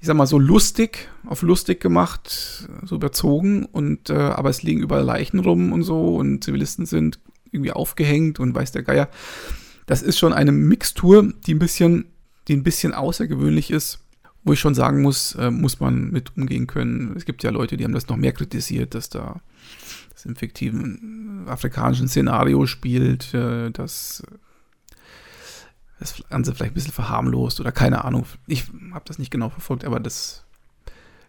ich 0.00 0.06
sag 0.06 0.16
mal, 0.16 0.26
so 0.26 0.38
lustig, 0.38 1.08
auf 1.26 1.42
lustig 1.42 1.80
gemacht, 1.80 2.68
so 2.84 2.94
überzogen 2.94 3.64
und 3.64 4.10
äh, 4.10 4.14
aber 4.14 4.50
es 4.50 4.62
liegen 4.62 4.80
überall 4.80 5.04
Leichen 5.04 5.40
rum 5.40 5.72
und 5.72 5.82
so 5.82 6.16
und 6.16 6.44
Zivilisten 6.44 6.86
sind 6.86 7.18
irgendwie 7.50 7.72
aufgehängt 7.72 8.38
und 8.38 8.54
weiß 8.54 8.72
der 8.72 8.82
Geier. 8.82 9.08
Das 9.86 10.02
ist 10.02 10.18
schon 10.18 10.32
eine 10.32 10.52
Mixtur, 10.52 11.32
die 11.46 11.54
ein 11.54 11.58
bisschen, 11.58 12.06
die 12.46 12.54
ein 12.54 12.62
bisschen 12.62 12.94
außergewöhnlich 12.94 13.70
ist, 13.70 14.00
wo 14.44 14.52
ich 14.52 14.60
schon 14.60 14.74
sagen 14.74 15.02
muss, 15.02 15.34
äh, 15.34 15.50
muss 15.50 15.80
man 15.80 16.10
mit 16.10 16.36
umgehen 16.36 16.66
können. 16.66 17.14
Es 17.16 17.24
gibt 17.24 17.42
ja 17.42 17.50
Leute, 17.50 17.76
die 17.76 17.84
haben 17.84 17.94
das 17.94 18.08
noch 18.08 18.16
mehr 18.16 18.32
kritisiert, 18.32 18.94
dass 18.94 19.08
da 19.08 19.40
das 20.12 20.26
im 20.26 20.36
fiktiven 20.36 21.44
afrikanischen 21.46 22.08
Szenario 22.08 22.66
spielt, 22.66 23.34
äh, 23.34 23.70
dass 23.70 24.22
das 25.98 26.22
Ganze 26.30 26.54
vielleicht 26.54 26.72
ein 26.72 26.74
bisschen 26.74 26.92
verharmlost 26.92 27.60
oder 27.60 27.72
keine 27.72 28.04
Ahnung. 28.04 28.26
Ich 28.46 28.64
habe 28.92 29.04
das 29.04 29.18
nicht 29.18 29.30
genau 29.30 29.48
verfolgt, 29.48 29.84
aber 29.84 30.00
das, 30.00 30.44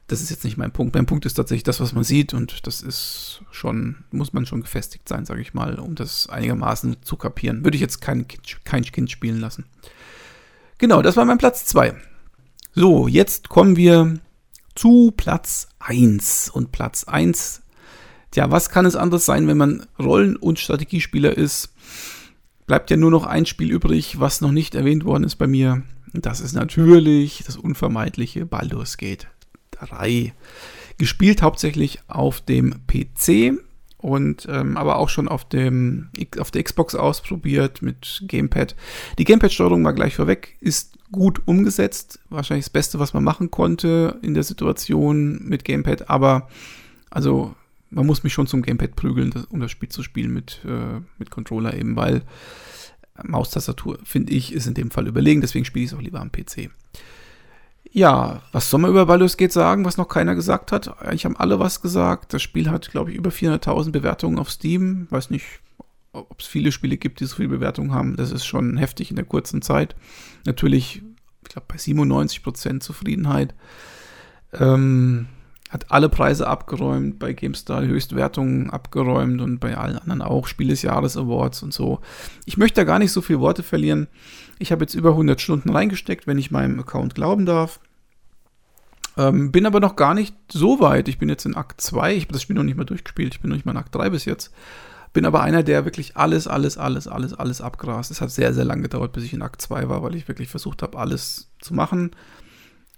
das 0.07 0.21
ist 0.21 0.29
jetzt 0.29 0.43
nicht 0.43 0.57
mein 0.57 0.71
Punkt. 0.71 0.95
Mein 0.95 1.05
Punkt 1.05 1.25
ist 1.25 1.33
tatsächlich 1.33 1.63
das, 1.63 1.79
was 1.79 1.93
man 1.93 2.03
sieht 2.03 2.33
und 2.33 2.67
das 2.67 2.81
ist 2.81 3.41
schon, 3.51 4.03
muss 4.11 4.33
man 4.33 4.45
schon 4.45 4.61
gefestigt 4.61 5.07
sein, 5.09 5.25
sage 5.25 5.41
ich 5.41 5.53
mal, 5.53 5.79
um 5.79 5.95
das 5.95 6.29
einigermaßen 6.29 6.97
zu 7.01 7.17
kapieren. 7.17 7.63
Würde 7.63 7.75
ich 7.75 7.81
jetzt 7.81 8.01
kein 8.01 8.27
Kind, 8.27 8.63
kein 8.63 8.83
kind 8.83 9.09
spielen 9.09 9.39
lassen. 9.39 9.65
Genau, 10.77 11.01
das 11.01 11.17
war 11.17 11.25
mein 11.25 11.37
Platz 11.37 11.65
2. 11.65 11.95
So, 12.73 13.07
jetzt 13.07 13.49
kommen 13.49 13.75
wir 13.75 14.19
zu 14.75 15.11
Platz 15.17 15.67
1. 15.79 16.49
Und 16.49 16.71
Platz 16.71 17.03
1, 17.03 17.61
tja, 18.31 18.51
was 18.51 18.69
kann 18.69 18.85
es 18.85 18.95
anderes 18.95 19.25
sein, 19.25 19.47
wenn 19.47 19.57
man 19.57 19.85
Rollen- 19.97 20.37
und 20.37 20.59
Strategiespieler 20.59 21.35
ist? 21.35 21.73
Bleibt 22.69 22.91
ja 22.91 22.97
nur 22.97 23.09
noch 23.09 23.25
ein 23.25 23.47
Spiel 23.47 23.71
übrig, 23.71 24.19
was 24.19 24.41
noch 24.41 24.51
nicht 24.51 24.75
erwähnt 24.75 25.03
worden 25.03 25.23
ist 25.23 25.37
bei 25.37 25.47
mir. 25.47 25.81
Das 26.13 26.39
ist 26.39 26.53
natürlich 26.53 27.41
das 27.43 27.57
unvermeidliche 27.57 28.45
Baldur's 28.45 28.97
Gate 28.97 29.27
3. 29.71 30.33
Gespielt 30.99 31.41
hauptsächlich 31.41 31.97
auf 32.07 32.41
dem 32.41 32.75
PC 32.85 33.59
und 33.97 34.47
ähm, 34.51 34.77
aber 34.77 34.97
auch 34.97 35.09
schon 35.09 35.27
auf 35.27 35.49
dem 35.49 36.09
auf 36.37 36.51
der 36.51 36.61
Xbox 36.61 36.93
ausprobiert 36.93 37.81
mit 37.81 38.21
Gamepad. 38.27 38.75
Die 39.17 39.23
Gamepad-Steuerung 39.23 39.81
mal 39.81 39.93
gleich 39.93 40.15
vorweg 40.15 40.55
ist 40.61 40.99
gut 41.11 41.41
umgesetzt, 41.47 42.19
wahrscheinlich 42.29 42.65
das 42.65 42.71
Beste, 42.71 42.99
was 42.99 43.15
man 43.15 43.23
machen 43.23 43.49
konnte 43.49 44.19
in 44.21 44.35
der 44.35 44.43
Situation 44.43 45.39
mit 45.43 45.65
Gamepad. 45.65 46.07
Aber 46.11 46.47
also 47.09 47.55
man 47.89 48.05
muss 48.05 48.23
mich 48.23 48.33
schon 48.33 48.47
zum 48.47 48.61
Gamepad 48.61 48.95
prügeln, 48.95 49.33
um 49.49 49.59
das 49.59 49.71
Spiel 49.71 49.89
zu 49.89 50.03
spielen 50.03 50.33
mit, 50.33 50.61
äh, 50.65 51.01
mit 51.17 51.31
Controller 51.31 51.73
eben, 51.73 51.95
weil 51.95 52.23
Maustastatur, 53.23 53.99
finde 54.03 54.33
ich, 54.33 54.53
ist 54.53 54.67
in 54.67 54.73
dem 54.73 54.91
Fall 54.91 55.07
überlegen, 55.07 55.41
deswegen 55.41 55.65
spiele 55.65 55.85
ich 55.85 55.91
es 55.91 55.97
auch 55.97 56.01
lieber 56.01 56.21
am 56.21 56.31
PC. 56.31 56.69
Ja, 57.91 58.43
was 58.51 58.69
soll 58.69 58.81
man 58.81 58.91
über 58.91 59.07
Baldur's 59.07 59.37
Gate 59.37 59.51
sagen, 59.51 59.83
was 59.83 59.97
noch 59.97 60.07
keiner 60.07 60.35
gesagt 60.35 60.71
hat? 60.71 61.01
Eigentlich 61.01 61.25
haben 61.25 61.37
alle 61.37 61.59
was 61.59 61.81
gesagt. 61.81 62.33
Das 62.33 62.41
Spiel 62.41 62.69
hat, 62.69 62.91
glaube 62.91 63.11
ich, 63.11 63.17
über 63.17 63.31
400.000 63.31 63.91
Bewertungen 63.91 64.37
auf 64.37 64.51
Steam. 64.51 65.07
Weiß 65.09 65.31
nicht, 65.31 65.59
ob 66.11 66.39
es 66.39 66.45
viele 66.45 66.71
Spiele 66.71 66.97
gibt, 66.97 67.19
die 67.19 67.25
so 67.25 67.37
viele 67.37 67.49
Bewertungen 67.49 67.93
haben. 67.93 68.15
Das 68.15 68.31
ist 68.31 68.45
schon 68.45 68.77
heftig 68.77 69.09
in 69.09 69.15
der 69.15 69.25
kurzen 69.25 69.63
Zeit. 69.63 69.95
Natürlich, 70.45 71.01
ich 71.43 71.49
glaube, 71.49 71.65
bei 71.67 71.77
97% 71.77 72.79
Zufriedenheit. 72.79 73.55
Ähm, 74.53 75.27
hat 75.69 75.91
alle 75.91 76.09
Preise 76.09 76.47
abgeräumt, 76.47 77.19
bei 77.19 77.33
GameStar 77.33 77.83
Höchstwertungen 77.83 78.71
abgeräumt 78.71 79.39
und 79.39 79.59
bei 79.59 79.77
allen 79.77 79.99
anderen 79.99 80.23
auch, 80.23 80.47
Spiel 80.47 80.69
des 80.69 80.81
Jahres 80.81 81.15
Awards 81.15 81.61
und 81.61 81.73
so. 81.73 81.99
Ich 82.45 82.57
möchte 82.57 82.81
da 82.81 82.83
gar 82.85 82.97
nicht 82.97 83.11
so 83.11 83.21
viele 83.21 83.39
Worte 83.39 83.61
verlieren. 83.61 84.07
Ich 84.57 84.71
habe 84.71 84.83
jetzt 84.83 84.95
über 84.95 85.11
100 85.11 85.39
Stunden 85.39 85.69
reingesteckt, 85.69 86.25
wenn 86.25 86.39
ich 86.39 86.49
meinem 86.49 86.79
Account 86.79 87.13
glauben 87.13 87.45
darf. 87.45 87.79
Ähm, 89.15 89.51
bin 89.51 89.67
aber 89.67 89.79
noch 89.79 89.95
gar 89.95 90.15
nicht 90.15 90.35
so 90.51 90.79
weit. 90.79 91.07
Ich 91.07 91.19
bin 91.19 91.29
jetzt 91.29 91.45
in 91.45 91.55
Akt 91.55 91.81
2. 91.81 92.15
Ich 92.15 92.23
habe 92.23 92.33
das 92.33 92.41
Spiel 92.41 92.55
noch 92.55 92.63
nicht 92.63 92.77
mal 92.77 92.85
durchgespielt. 92.85 93.35
Ich 93.35 93.41
bin 93.41 93.49
noch 93.49 93.55
nicht 93.55 93.65
mal 93.65 93.73
in 93.73 93.77
Akt 93.77 93.93
3 93.93 94.09
bis 94.09 94.25
jetzt. 94.25 94.51
Bin 95.13 95.25
aber 95.25 95.41
einer, 95.41 95.61
der 95.61 95.85
wirklich 95.85 96.17
alles, 96.17 96.47
alles, 96.47 96.77
alles, 96.77 97.07
alles, 97.07 97.33
alles 97.33 97.61
abgrast. 97.61 98.09
Es 98.11 98.21
hat 98.21 98.31
sehr, 98.31 98.53
sehr 98.53 98.65
lange 98.65 98.83
gedauert, 98.83 99.11
bis 99.11 99.23
ich 99.23 99.33
in 99.33 99.41
Akt 99.41 99.61
2 99.61 99.87
war, 99.87 100.01
weil 100.01 100.15
ich 100.15 100.27
wirklich 100.27 100.49
versucht 100.49 100.81
habe, 100.81 100.97
alles 100.97 101.51
zu 101.59 101.73
machen. 101.73 102.11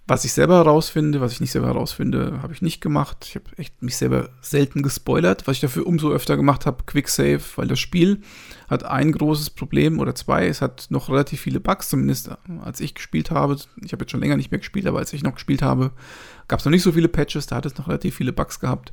Was 0.04 0.24
ich 0.24 0.32
selber 0.32 0.56
herausfinde, 0.56 1.20
was 1.20 1.32
ich 1.32 1.40
nicht 1.40 1.52
selber 1.52 1.68
herausfinde, 1.68 2.40
habe 2.42 2.52
ich 2.52 2.60
nicht 2.60 2.80
gemacht. 2.80 3.24
Ich 3.28 3.36
habe 3.36 3.44
echt 3.56 3.82
mich 3.82 3.96
selber 3.96 4.30
selten 4.40 4.82
gespoilert. 4.82 5.46
Was 5.46 5.56
ich 5.56 5.60
dafür 5.60 5.86
umso 5.86 6.10
öfter 6.10 6.36
gemacht 6.36 6.66
habe, 6.66 6.82
Quick 6.86 7.08
Save, 7.08 7.40
weil 7.54 7.68
das 7.68 7.78
Spiel 7.78 8.20
hat 8.68 8.82
ein 8.82 9.12
großes 9.12 9.50
Problem 9.50 10.00
oder 10.00 10.16
zwei. 10.16 10.48
Es 10.48 10.60
hat 10.60 10.86
noch 10.90 11.08
relativ 11.08 11.40
viele 11.40 11.60
Bugs, 11.60 11.88
zumindest 11.88 12.28
äh, 12.28 12.36
als 12.64 12.80
ich 12.80 12.94
gespielt 12.94 13.30
habe. 13.30 13.56
Ich 13.84 13.92
habe 13.92 14.02
jetzt 14.02 14.10
schon 14.10 14.20
länger 14.20 14.36
nicht 14.36 14.50
mehr 14.50 14.58
gespielt, 14.58 14.88
aber 14.88 14.98
als 14.98 15.12
ich 15.12 15.22
noch 15.22 15.34
gespielt 15.34 15.62
habe, 15.62 15.92
gab 16.48 16.58
es 16.58 16.64
noch 16.64 16.72
nicht 16.72 16.82
so 16.82 16.92
viele 16.92 17.08
Patches. 17.08 17.46
Da 17.46 17.56
hat 17.56 17.66
es 17.66 17.78
noch 17.78 17.86
relativ 17.86 18.16
viele 18.16 18.32
Bugs 18.32 18.58
gehabt. 18.58 18.92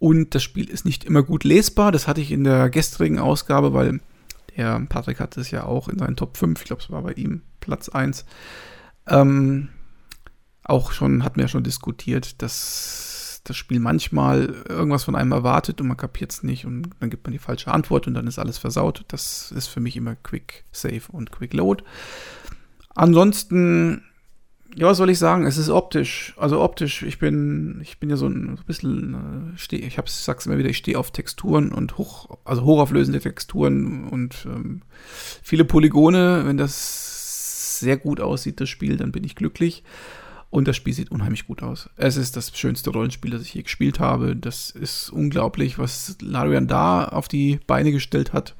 Und 0.00 0.34
das 0.34 0.42
Spiel 0.42 0.68
ist 0.68 0.84
nicht 0.84 1.04
immer 1.04 1.22
gut 1.22 1.44
lesbar. 1.44 1.92
Das 1.92 2.08
hatte 2.08 2.20
ich 2.20 2.32
in 2.32 2.42
der 2.42 2.68
gestrigen 2.68 3.20
Ausgabe, 3.20 3.74
weil 3.74 4.00
der 4.56 4.80
Patrick 4.88 5.20
hatte 5.20 5.40
es 5.40 5.52
ja 5.52 5.64
auch 5.64 5.88
in 5.88 6.00
seinen 6.00 6.16
Top 6.16 6.36
5. 6.36 6.60
Ich 6.60 6.66
glaube, 6.66 6.82
es 6.82 6.90
war 6.90 7.02
bei 7.02 7.12
ihm 7.12 7.42
Platz 7.60 7.88
1. 7.88 8.24
Ähm, 9.06 9.68
auch 10.64 10.92
schon, 10.92 11.24
hatten 11.24 11.36
wir 11.36 11.44
ja 11.44 11.48
schon 11.48 11.64
diskutiert, 11.64 12.42
dass 12.42 13.40
das 13.44 13.56
Spiel 13.56 13.80
manchmal 13.80 14.54
irgendwas 14.68 15.04
von 15.04 15.16
einem 15.16 15.32
erwartet 15.32 15.80
und 15.80 15.88
man 15.88 15.96
kapiert 15.96 16.32
es 16.32 16.42
nicht 16.42 16.64
und 16.64 16.90
dann 17.00 17.10
gibt 17.10 17.24
man 17.24 17.32
die 17.32 17.38
falsche 17.38 17.72
Antwort 17.72 18.06
und 18.06 18.14
dann 18.14 18.26
ist 18.26 18.38
alles 18.38 18.58
versaut. 18.58 19.04
Das 19.08 19.50
ist 19.52 19.66
für 19.66 19.80
mich 19.80 19.96
immer 19.96 20.14
Quick 20.14 20.64
Save 20.70 21.02
und 21.10 21.32
Quick 21.32 21.52
Load. 21.54 21.82
Ansonsten, 22.94 24.04
ja, 24.76 24.86
was 24.86 24.98
soll 24.98 25.10
ich 25.10 25.18
sagen? 25.18 25.44
Es 25.44 25.58
ist 25.58 25.70
optisch. 25.70 26.34
Also 26.36 26.60
optisch, 26.60 27.02
ich 27.02 27.18
bin, 27.18 27.80
ich 27.82 27.98
bin 27.98 28.10
ja 28.10 28.16
so 28.16 28.28
ein 28.28 28.58
bisschen, 28.66 29.14
äh, 29.54 29.58
steh, 29.58 29.76
ich 29.76 29.98
hab's, 29.98 30.24
sag's 30.24 30.46
immer 30.46 30.58
wieder, 30.58 30.70
ich 30.70 30.78
stehe 30.78 30.98
auf 30.98 31.10
Texturen 31.10 31.72
und 31.72 31.98
hoch, 31.98 32.38
also 32.44 32.62
hochauflösende 32.62 33.18
Texturen 33.20 34.08
und 34.08 34.46
ähm, 34.46 34.82
viele 35.42 35.64
Polygone. 35.64 36.42
Wenn 36.46 36.58
das 36.58 37.80
sehr 37.80 37.96
gut 37.96 38.20
aussieht, 38.20 38.60
das 38.60 38.68
Spiel, 38.68 38.96
dann 38.96 39.10
bin 39.10 39.24
ich 39.24 39.34
glücklich. 39.34 39.82
Und 40.52 40.68
das 40.68 40.76
Spiel 40.76 40.92
sieht 40.92 41.10
unheimlich 41.10 41.46
gut 41.46 41.62
aus. 41.62 41.88
Es 41.96 42.18
ist 42.18 42.36
das 42.36 42.54
schönste 42.54 42.90
Rollenspiel, 42.90 43.30
das 43.30 43.40
ich 43.40 43.54
je 43.54 43.62
gespielt 43.62 44.00
habe. 44.00 44.36
Das 44.36 44.68
ist 44.68 45.08
unglaublich, 45.08 45.78
was 45.78 46.18
Larian 46.20 46.66
da 46.66 47.06
auf 47.06 47.26
die 47.26 47.58
Beine 47.66 47.90
gestellt 47.90 48.34
hat. 48.34 48.54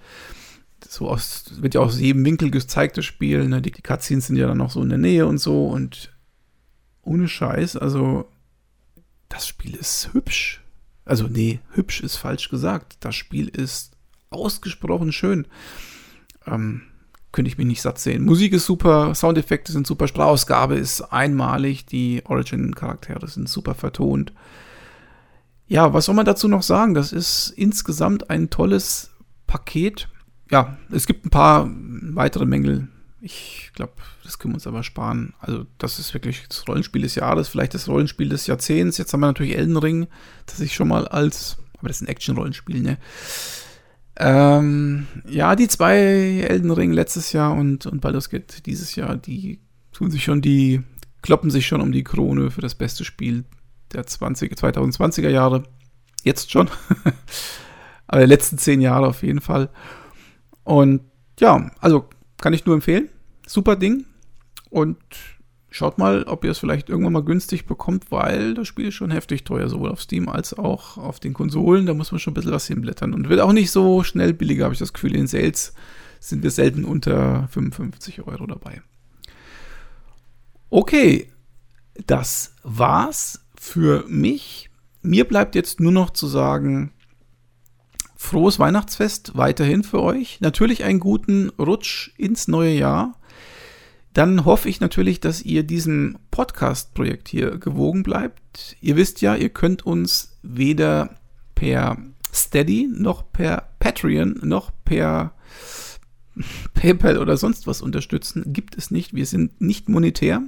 So 0.89 1.11
aus, 1.11 1.53
wird 1.61 1.75
ja 1.75 1.83
aus 1.83 2.01
jedem 2.01 2.25
Winkel 2.25 2.51
gezeigt, 2.51 2.97
das 2.97 3.05
Spiel. 3.05 3.47
Ne? 3.47 3.61
Die, 3.61 3.71
Cutscenes 3.73 4.29
sind 4.29 4.37
ja 4.37 4.47
dann 4.47 4.57
noch 4.57 4.71
so 4.71 4.83
in 4.83 4.89
der 4.89 4.97
Nähe 4.97 5.27
und 5.27 5.37
so. 5.37 5.67
Und 5.67 6.17
ohne 7.03 7.29
Scheiß, 7.29 7.77
also 7.77 8.27
das 9.29 9.47
Spiel 9.47 9.75
ist 9.75 10.15
hübsch. 10.15 10.63
Also 11.05 11.27
nee, 11.29 11.61
hübsch 11.73 12.01
ist 12.01 12.17
falsch 12.17 12.49
gesagt. 12.49 12.97
Das 13.01 13.17
Spiel 13.17 13.49
ist 13.49 13.99
ausgesprochen 14.31 15.13
schön. 15.13 15.47
Ähm, 16.47 16.85
könnte 17.33 17.49
ich 17.49 17.59
mich 17.59 17.67
nicht 17.67 17.83
satt 17.83 17.99
sehen. 17.99 18.25
Musik 18.25 18.53
ist 18.53 18.67
super, 18.67 19.15
Soundeffekte 19.15 19.73
sind 19.73 19.87
super, 19.87 20.07
Sprachausgabe 20.07 20.77
ist 20.77 21.01
einmalig, 21.01 21.87
die 21.87 22.23
Origin-Charaktere 22.27 23.27
sind 23.27 23.49
super 23.49 23.75
vertont. 23.75 24.33
Ja, 25.67 25.95
was 25.95 26.05
soll 26.05 26.15
man 26.15 26.27
dazu 26.27 26.49
noch 26.49 26.63
sagen? 26.63 26.93
Das 26.93 27.13
ist 27.13 27.49
insgesamt 27.57 28.29
ein 28.29 28.51
tolles 28.51 29.11
Paket. 29.47 30.09
Ja, 30.51 30.77
es 30.91 31.07
gibt 31.07 31.25
ein 31.25 31.31
paar 31.31 31.71
weitere 31.71 32.45
Mängel. 32.45 32.89
Ich 33.23 33.71
glaube, 33.75 33.93
das 34.25 34.39
können 34.39 34.53
wir 34.53 34.57
uns 34.57 34.67
aber 34.67 34.83
sparen. 34.83 35.33
Also, 35.39 35.65
das 35.79 35.99
ist 35.99 36.13
wirklich 36.13 36.47
das 36.49 36.69
Rollenspiel 36.69 37.03
des 37.03 37.15
Jahres, 37.15 37.49
vielleicht 37.49 37.73
das 37.73 37.89
Rollenspiel 37.89 38.29
des 38.29 38.47
Jahrzehnts. 38.47 38.99
Jetzt 38.99 39.13
haben 39.13 39.21
wir 39.21 39.29
natürlich 39.29 39.57
Elden 39.57 39.77
Ring, 39.79 40.09
das 40.45 40.61
ich 40.61 40.75
schon 40.75 40.89
mal 40.89 41.09
als, 41.09 41.57
aber 41.79 41.89
das 41.89 41.99
ist 41.99 42.03
ein 42.03 42.09
Action-Rollenspiel, 42.09 42.83
ne? 42.83 42.99
Ähm, 44.25 45.09
ja, 45.29 45.57
die 45.57 45.67
zwei 45.67 45.97
Elden 45.97 46.71
Ring 46.71 46.93
letztes 46.93 47.33
Jahr 47.33 47.55
und, 47.55 47.87
und 47.87 48.01
Baldur's 48.01 48.31
Gate 48.31 48.65
dieses 48.67 48.95
Jahr, 48.95 49.17
die 49.17 49.59
tun 49.93 50.13
sich 50.13 50.23
schon, 50.23 50.41
die 50.41 50.83
kloppen 51.23 51.51
sich 51.51 51.67
schon 51.67 51.81
um 51.81 51.91
die 51.91 52.05
Krone 52.05 52.53
für 52.53 52.61
das 52.61 52.77
beste 52.77 53.05
Spiel 53.05 53.45
der 53.93 54.07
20, 54.07 54.53
2020er 54.53 55.29
Jahre. 55.29 55.65
Jetzt 56.23 56.53
schon. 56.53 56.71
Aber 58.07 58.19
der 58.19 58.29
letzten 58.29 58.59
zehn 58.59 58.81
Jahre 58.81 59.09
auf 59.09 59.25
jeden 59.25 59.41
Fall. 59.41 59.71
Und 60.63 61.01
ja, 61.41 61.71
also 61.81 62.09
kann 62.41 62.53
ich 62.53 62.65
nur 62.65 62.77
empfehlen. 62.77 63.09
Super 63.45 63.75
Ding. 63.75 64.05
Und 64.71 64.99
schaut 65.73 65.99
mal, 65.99 66.25
ob 66.25 66.45
ihr 66.45 66.51
es 66.51 66.59
vielleicht 66.59 66.89
irgendwann 66.89 67.15
mal 67.15 67.25
günstig 67.25 67.67
bekommt, 67.67 68.11
weil 68.11 68.55
das 68.55 68.69
Spiel 68.69 68.89
ist 68.89 68.95
schon 68.95 69.11
heftig 69.11 69.45
teuer, 69.45 69.69
sowohl 69.69 69.91
auf 69.91 70.03
Steam 70.03 70.29
als 70.29 70.55
auch 70.55 70.99
auf 70.99 71.19
den 71.19 71.33
Konsolen. 71.33 71.87
Da 71.87 71.95
muss 71.95 72.13
man 72.13 72.19
schon 72.19 72.33
ein 72.33 72.35
bisschen 72.35 72.53
was 72.53 72.67
hinblättern. 72.67 73.15
Und 73.15 73.29
wird 73.29 73.41
auch 73.41 73.53
nicht 73.53 73.71
so 73.71 74.05
schnell 74.05 74.35
billiger, 74.35 74.65
habe 74.65 74.75
ich 74.75 74.79
das 74.79 74.93
Gefühl. 74.93 75.17
In 75.17 75.27
Sales 75.27 75.75
sind 76.21 76.43
wir 76.43 76.51
selten 76.51 76.85
unter 76.85 77.49
55 77.49 78.27
Euro 78.27 78.47
dabei. 78.47 78.83
Okay, 80.71 81.29
das 82.07 82.55
war's 82.63 83.45
für 83.59 84.05
mich. 84.09 84.71
Mir 85.03 85.27
bleibt 85.27 85.55
jetzt 85.55 85.81
nur 85.81 85.93
noch 85.93 86.11
zu 86.11 86.27
sagen, 86.27 86.93
frohes 88.17 88.59
Weihnachtsfest 88.59 89.37
weiterhin 89.37 89.83
für 89.83 90.01
euch. 90.01 90.41
Natürlich 90.41 90.85
einen 90.85 91.01
guten 91.01 91.51
Rutsch 91.59 92.13
ins 92.17 92.47
neue 92.47 92.73
Jahr 92.73 93.19
dann 94.15 94.45
hoffe 94.45 94.69
ich 94.69 94.81
natürlich, 94.81 95.21
dass 95.21 95.43
ihr 95.43 95.63
diesem 95.63 96.19
Podcast-Projekt 96.31 97.29
hier 97.29 97.59
gewogen 97.59 98.03
bleibt. 98.03 98.77
Ihr 98.81 98.97
wisst 98.97 99.23
ja, 99.23 99.35
ihr 99.35 99.49
könnt 99.49 99.87
uns 99.87 100.39
weder 100.43 101.17
per 101.55 101.97
Steady 102.33 102.89
noch 102.91 103.31
per 103.33 103.69
Patreon 103.79 104.41
noch 104.43 104.71
per 104.85 105.33
PayPal 106.75 107.19
oder 107.19 107.37
sonst 107.37 107.67
was 107.67 107.83
unterstützen. 107.83 108.53
Gibt 108.53 108.77
es 108.77 108.91
nicht. 108.91 109.15
Wir 109.15 109.27
sind 109.27 109.61
nicht 109.61 109.89
monetär. 109.89 110.43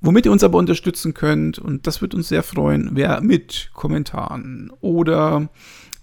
Womit 0.00 0.26
ihr 0.26 0.32
uns 0.32 0.42
aber 0.42 0.58
unterstützen 0.58 1.14
könnt, 1.14 1.58
und 1.58 1.86
das 1.86 2.02
wird 2.02 2.14
uns 2.14 2.28
sehr 2.28 2.42
freuen, 2.42 2.96
wäre 2.96 3.20
mit 3.22 3.70
Kommentaren 3.72 4.72
oder 4.80 5.48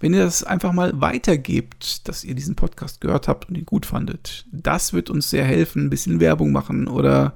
wenn 0.00 0.14
ihr 0.14 0.24
das 0.24 0.42
einfach 0.42 0.72
mal 0.72 0.98
weitergebt, 1.00 2.08
dass 2.08 2.24
ihr 2.24 2.34
diesen 2.34 2.56
Podcast 2.56 3.00
gehört 3.00 3.28
habt 3.28 3.48
und 3.48 3.56
ihn 3.56 3.66
gut 3.66 3.84
fandet. 3.86 4.46
Das 4.50 4.92
wird 4.92 5.10
uns 5.10 5.28
sehr 5.28 5.44
helfen, 5.44 5.84
ein 5.86 5.90
bisschen 5.90 6.20
Werbung 6.20 6.52
machen 6.52 6.88
oder 6.88 7.34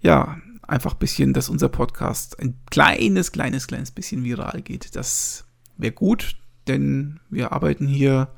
ja, 0.00 0.36
einfach 0.62 0.92
ein 0.92 0.98
bisschen, 0.98 1.32
dass 1.32 1.48
unser 1.48 1.70
Podcast 1.70 2.38
ein 2.38 2.54
kleines, 2.70 3.32
kleines, 3.32 3.66
kleines 3.66 3.90
bisschen 3.90 4.24
viral 4.24 4.60
geht. 4.62 4.94
Das 4.94 5.46
wäre 5.78 5.92
gut, 5.92 6.36
denn 6.68 7.18
wir 7.30 7.52
arbeiten 7.52 7.88
hier, 7.88 8.28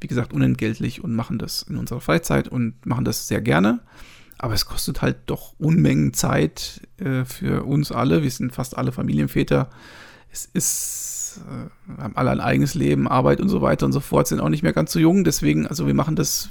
wie 0.00 0.06
gesagt, 0.06 0.32
unentgeltlich 0.32 1.04
und 1.04 1.14
machen 1.14 1.38
das 1.38 1.62
in 1.62 1.76
unserer 1.76 2.00
Freizeit 2.00 2.48
und 2.48 2.84
machen 2.86 3.04
das 3.04 3.28
sehr 3.28 3.42
gerne. 3.42 3.80
Aber 4.38 4.54
es 4.54 4.66
kostet 4.66 5.02
halt 5.02 5.16
doch 5.26 5.54
Unmengen 5.58 6.14
Zeit 6.14 6.80
äh, 6.98 7.24
für 7.24 7.64
uns 7.64 7.92
alle. 7.92 8.22
Wir 8.22 8.30
sind 8.30 8.54
fast 8.54 8.78
alle 8.78 8.92
Familienväter. 8.92 9.68
Es 10.30 10.46
ist 10.46 11.18
äh, 11.38 12.00
haben 12.00 12.16
alle 12.16 12.30
ein 12.30 12.40
eigenes 12.40 12.74
Leben, 12.74 13.08
Arbeit 13.08 13.40
und 13.40 13.48
so 13.48 13.60
weiter 13.60 13.86
und 13.86 13.92
so 13.92 14.00
fort, 14.00 14.28
sind 14.28 14.40
auch 14.40 14.48
nicht 14.48 14.62
mehr 14.62 14.72
ganz 14.72 14.92
so 14.92 14.98
jung. 14.98 15.24
Deswegen, 15.24 15.66
also 15.66 15.86
wir 15.86 15.94
machen 15.94 16.16
das 16.16 16.50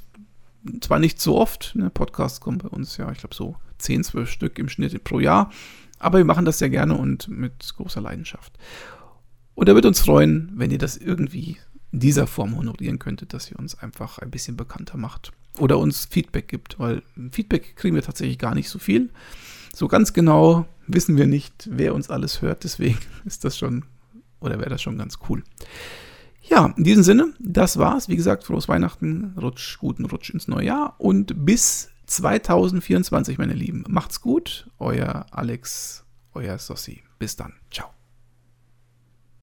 zwar 0.81 0.99
nicht 0.99 1.21
so 1.21 1.37
oft, 1.37 1.73
ne, 1.75 1.89
Podcasts 1.89 2.41
kommen 2.41 2.57
bei 2.57 2.67
uns 2.67 2.97
ja, 2.97 3.11
ich 3.11 3.19
glaube 3.19 3.35
so 3.35 3.55
10, 3.77 4.03
12 4.03 4.29
Stück 4.29 4.59
im 4.59 4.69
Schnitt 4.69 5.03
pro 5.03 5.19
Jahr, 5.19 5.51
aber 5.99 6.17
wir 6.17 6.25
machen 6.25 6.45
das 6.45 6.59
sehr 6.59 6.69
gerne 6.69 6.97
und 6.97 7.27
mit 7.27 7.73
großer 7.75 8.01
Leidenschaft. 8.01 8.53
Und 9.55 9.67
er 9.69 9.75
wird 9.75 9.85
uns 9.85 9.99
freuen, 10.01 10.51
wenn 10.55 10.71
ihr 10.71 10.77
das 10.77 10.97
irgendwie 10.97 11.57
in 11.91 11.99
dieser 11.99 12.27
Form 12.27 12.57
honorieren 12.57 12.99
könntet, 12.99 13.33
dass 13.33 13.49
ihr 13.49 13.57
uns 13.57 13.79
einfach 13.79 14.19
ein 14.19 14.29
bisschen 14.29 14.57
bekannter 14.57 14.97
macht 14.97 15.31
oder 15.57 15.79
uns 15.79 16.05
Feedback 16.05 16.47
gibt, 16.47 16.79
weil 16.79 17.01
Feedback 17.31 17.75
kriegen 17.75 17.95
wir 17.95 18.03
tatsächlich 18.03 18.37
gar 18.37 18.53
nicht 18.53 18.69
so 18.69 18.77
viel. 18.77 19.09
So 19.77 19.87
ganz 19.87 20.11
genau 20.11 20.65
wissen 20.87 21.17
wir 21.17 21.27
nicht, 21.27 21.69
wer 21.71 21.93
uns 21.93 22.09
alles 22.09 22.41
hört, 22.41 22.63
deswegen 22.63 22.97
ist 23.25 23.43
das 23.43 23.59
schon 23.59 23.85
oder 24.39 24.57
wäre 24.57 24.71
das 24.71 24.81
schon 24.81 24.97
ganz 24.97 25.19
cool. 25.29 25.43
Ja, 26.41 26.73
in 26.75 26.83
diesem 26.83 27.03
Sinne, 27.03 27.33
das 27.37 27.77
war's. 27.77 28.09
Wie 28.09 28.15
gesagt, 28.15 28.43
frohes 28.43 28.67
Weihnachten, 28.67 29.35
Rutsch, 29.39 29.77
guten 29.77 30.05
Rutsch 30.05 30.31
ins 30.31 30.47
neue 30.47 30.65
Jahr 30.65 30.95
und 30.97 31.45
bis 31.45 31.89
2024, 32.07 33.37
meine 33.37 33.53
Lieben. 33.53 33.83
Macht's 33.87 34.19
gut, 34.19 34.67
euer 34.79 35.27
Alex, 35.29 36.05
euer 36.33 36.57
Sossi. 36.57 37.03
Bis 37.19 37.35
dann. 37.35 37.53
Ciao. 37.69 37.96